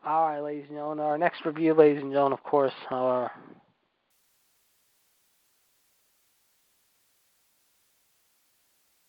[0.05, 1.03] All right, ladies and gentlemen.
[1.03, 3.31] Our next review, ladies and gentlemen, of course, our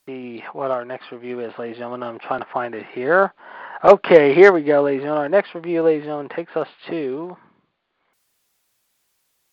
[0.07, 2.03] see what our next review is, ladies and gentlemen.
[2.03, 3.33] I'm trying to find it here.
[3.85, 5.22] Okay, here we go, ladies and gentlemen.
[5.22, 7.37] Our next review, ladies and gentlemen, takes us to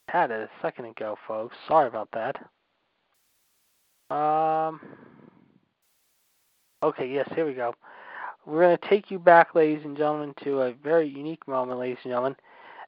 [0.09, 1.55] had it a second ago, folks.
[1.67, 2.35] Sorry about that.
[4.09, 4.79] Um.
[6.81, 7.75] Okay, yes, here we go.
[8.45, 11.97] We're going to take you back, ladies and gentlemen, to a very unique moment, ladies
[12.03, 12.35] and gentlemen.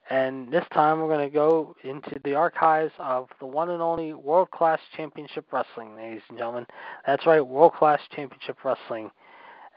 [0.10, 4.14] And this time we're going to go into the archives of the one and only
[4.14, 6.66] World Class Championship Wrestling, ladies and gentlemen.
[7.06, 9.12] That's right, World Class Championship Wrestling.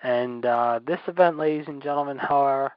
[0.03, 2.73] And uh, this event, ladies and gentlemen, however,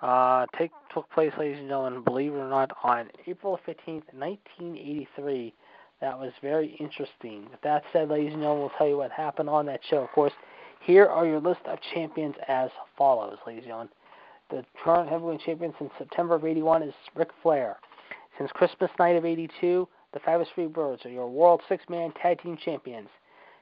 [0.00, 5.54] uh, take, took place, ladies and gentlemen, believe it or not, on April 15th, 1983.
[6.02, 7.46] That was very interesting.
[7.48, 9.98] With that said, ladies and gentlemen, we'll tell you what happened on that show.
[9.98, 10.32] Of course,
[10.84, 13.88] here are your list of champions as follows, ladies and gentlemen.
[14.50, 17.76] The current heavyweight champion since September of 81 is Ric Flair.
[18.36, 23.08] Since Christmas night of 82, the Fabulous Freebirds are your World Six-Man Tag Team Champions.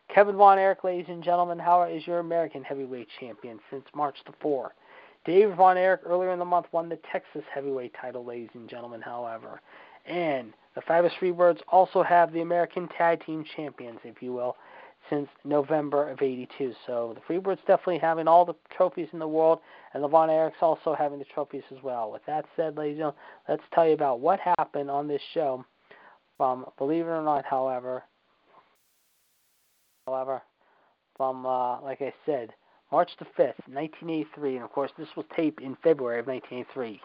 [0.08, 4.32] Kevin Von Erich, ladies and gentlemen, Howard is your American Heavyweight Champion since March the
[4.42, 4.70] 4th.
[5.26, 9.02] Dave Von Erich earlier in the month won the Texas Heavyweight title, ladies and gentlemen,
[9.02, 9.60] however.
[10.06, 14.56] And the Fabulous Freebirds also have the American Tag Team Champions, if you will,
[15.08, 16.74] since November of 82.
[16.86, 19.60] So the Freebirds definitely having all the trophies in the world,
[19.94, 22.12] and the Von Erichs also having the trophies as well.
[22.12, 25.64] With that said, ladies and gentlemen, let's tell you about what happened on this show
[26.36, 28.04] from Believe It or Not, however.
[30.06, 30.42] However,
[31.16, 32.50] from, uh, like I said,
[32.92, 34.56] March the 5th, 1983.
[34.56, 37.00] And of course, this was taped in February of 1983.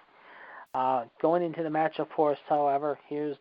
[0.74, 3.38] Uh, going into the match, of course, however, here's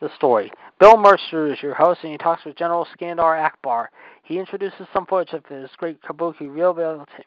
[0.00, 0.50] the story.
[0.78, 3.90] Bill Mercer is your host, and he talks with General Skandar Akbar.
[4.22, 6.48] He introduces some footage of his great kabuki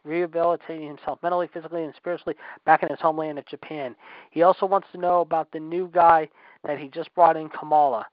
[0.03, 3.95] rehabilitating himself mentally, physically, and spiritually back in his homeland of Japan.
[4.31, 6.29] He also wants to know about the new guy
[6.63, 8.07] that he just brought in, Kamala.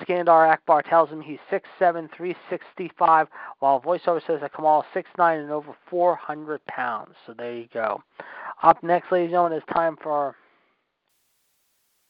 [0.00, 3.26] Skandar Akbar tells him he's 6'7", 365,
[3.58, 7.14] while voiceover says that Kamal is 6'9", and over 400 pounds.
[7.26, 8.02] So there you go.
[8.62, 10.36] Up next, ladies and gentlemen, it's time for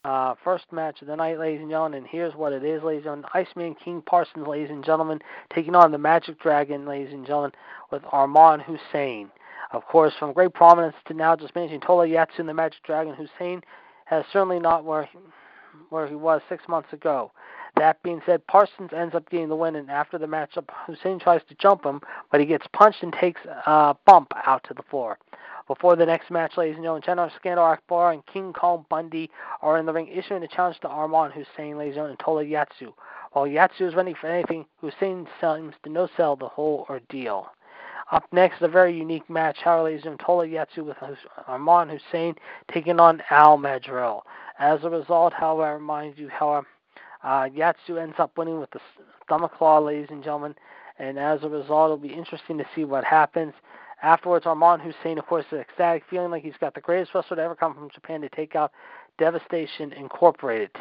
[0.05, 3.05] uh, first match of the night, ladies and gentlemen, and here's what it is, ladies
[3.05, 3.29] and gentlemen.
[3.33, 5.19] Iceman King Parsons, ladies and gentlemen,
[5.53, 7.51] taking on the Magic Dragon, ladies and gentlemen,
[7.91, 9.29] with Armand Hussein.
[9.71, 13.13] Of course, from great prominence to now just managing Tola Yatsu and the Magic Dragon,
[13.13, 13.61] Hussein
[14.05, 15.19] has certainly not where he,
[15.89, 17.31] where he was six months ago.
[17.75, 21.41] That being said, Parsons ends up getting the win, and after the matchup, Hussein tries
[21.49, 25.19] to jump him, but he gets punched and takes a bump out to the floor.
[25.69, 29.29] Before the next match, ladies and gentlemen, Chandler Skandar Akbar and King Kong Bundy
[29.61, 32.43] are in the ring issuing a challenge to Armand Hussein, ladies and gentlemen, and Tola
[32.43, 32.91] Yatsu.
[33.33, 37.49] While Yatsu is ready for anything, Hussein seems to no sell the whole ordeal.
[38.11, 40.97] Up next, a very unique match, however, ladies and Tola Yatsu with
[41.45, 42.33] Armand Hussein
[42.73, 44.21] taking on Al Madril.
[44.57, 46.65] As a result, however, mind you, however,
[47.23, 48.79] uh, Yatsu ends up winning with the
[49.23, 50.55] stomach claw, ladies and gentlemen,
[50.97, 53.53] and as a result, it'll be interesting to see what happens.
[54.01, 57.43] Afterwards, Armand Hussein, of course, is ecstatic, feeling like he's got the greatest wrestler to
[57.43, 58.71] ever come from Japan to take out
[59.17, 60.71] Devastation Incorporated.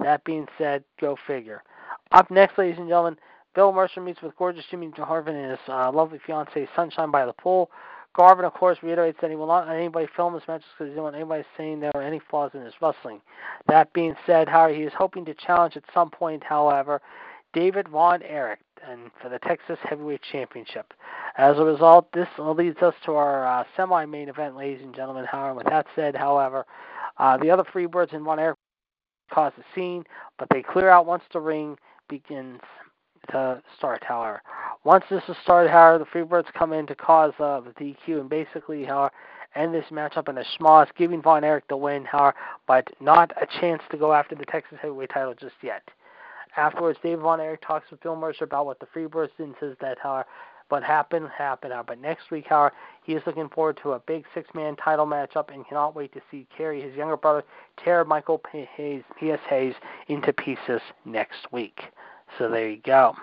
[0.00, 1.62] That being said, go figure.
[2.10, 3.16] Up next, ladies and gentlemen,
[3.54, 7.32] Bill Mercer meets with gorgeous Jimmy Garvin and his uh, lovely fiancee, Sunshine by the
[7.32, 7.70] Pool.
[8.14, 10.90] Garvin, of course, reiterates that he will not let anybody film his matches because he
[10.90, 13.20] doesn't want anybody saying there are any flaws in his wrestling.
[13.68, 17.00] That being said, however, he is hoping to challenge at some point, however,
[17.52, 20.92] David Von Erich and for the Texas Heavyweight Championship.
[21.36, 25.24] As a result, this leads us to our uh, semi-main event, ladies and gentlemen.
[25.24, 26.64] However, with that said, however,
[27.18, 28.56] uh, the other Freebirds in Von Erich
[29.32, 30.04] cause a scene,
[30.38, 31.76] but they clear out once the ring
[32.08, 32.60] begins
[33.30, 34.02] to start.
[34.04, 34.42] However,
[34.84, 38.28] once this is started, however, the Freebirds come in to cause uh, the DQ and
[38.28, 39.12] basically, however,
[39.54, 43.46] end this matchup in a schmoz, giving Von Erich the win, however, but not a
[43.60, 45.82] chance to go after the Texas Heavyweight title just yet.
[46.56, 49.98] Afterwards, Dave Von Erich talks with Bill Mercer about what the Freebirds did says that
[49.98, 50.24] how
[50.68, 51.72] what happened happened.
[51.72, 55.52] Uh, but next week, however, he is looking forward to a big six-man title matchup
[55.52, 57.44] and cannot wait to see Kerry, his younger brother,
[57.82, 58.40] tear Michael
[58.76, 59.40] Hayes, P.S.
[59.48, 59.74] Hayes,
[60.08, 61.80] into pieces next week.
[62.38, 63.14] So there you go.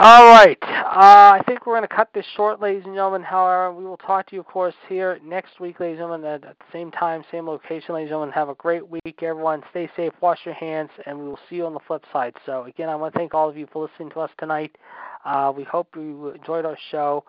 [0.00, 0.56] All right.
[0.62, 3.20] Uh, I think we're going to cut this short, ladies and gentlemen.
[3.20, 6.42] However, we will talk to you, of course, here next week, ladies and gentlemen, at,
[6.42, 8.32] the same time, same location, ladies and gentlemen.
[8.32, 9.60] Have a great week, everyone.
[9.70, 12.32] Stay safe, wash your hands, and we will see you on the flip side.
[12.46, 14.76] So, again, I want to thank all of you for listening to us tonight.
[15.24, 17.24] Uh, we hope you enjoyed our show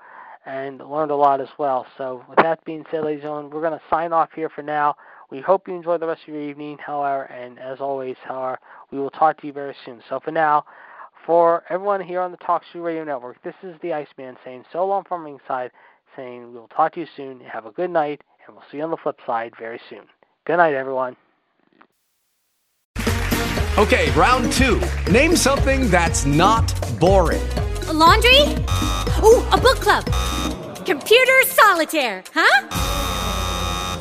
[0.45, 1.88] and learned a lot as well.
[1.97, 4.61] So, with that being said, ladies and gentlemen, we're going to sign off here for
[4.61, 4.95] now.
[5.32, 8.59] We hope you enjoy the rest of your evening, however, and as always, however,
[8.91, 10.03] we will talk to you very soon.
[10.07, 10.65] So, for now,
[11.26, 14.86] for everyone here on the Talk Shoe Radio Network, this is the Iceman saying so
[14.86, 15.72] long from ringside,
[16.15, 17.39] saying we'll talk to you soon.
[17.41, 20.03] Have a good night, and we'll see you on the flip side very soon.
[20.45, 21.15] Good night, everyone.
[23.78, 24.82] Okay, round two.
[25.09, 26.67] Name something that's not
[26.99, 27.47] boring.
[27.88, 28.41] A laundry?
[29.24, 30.05] Ooh, a book club.
[30.86, 32.67] Computer solitaire, huh?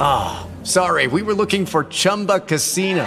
[0.01, 3.07] Ah, oh, sorry, we were looking for Chumba Casino.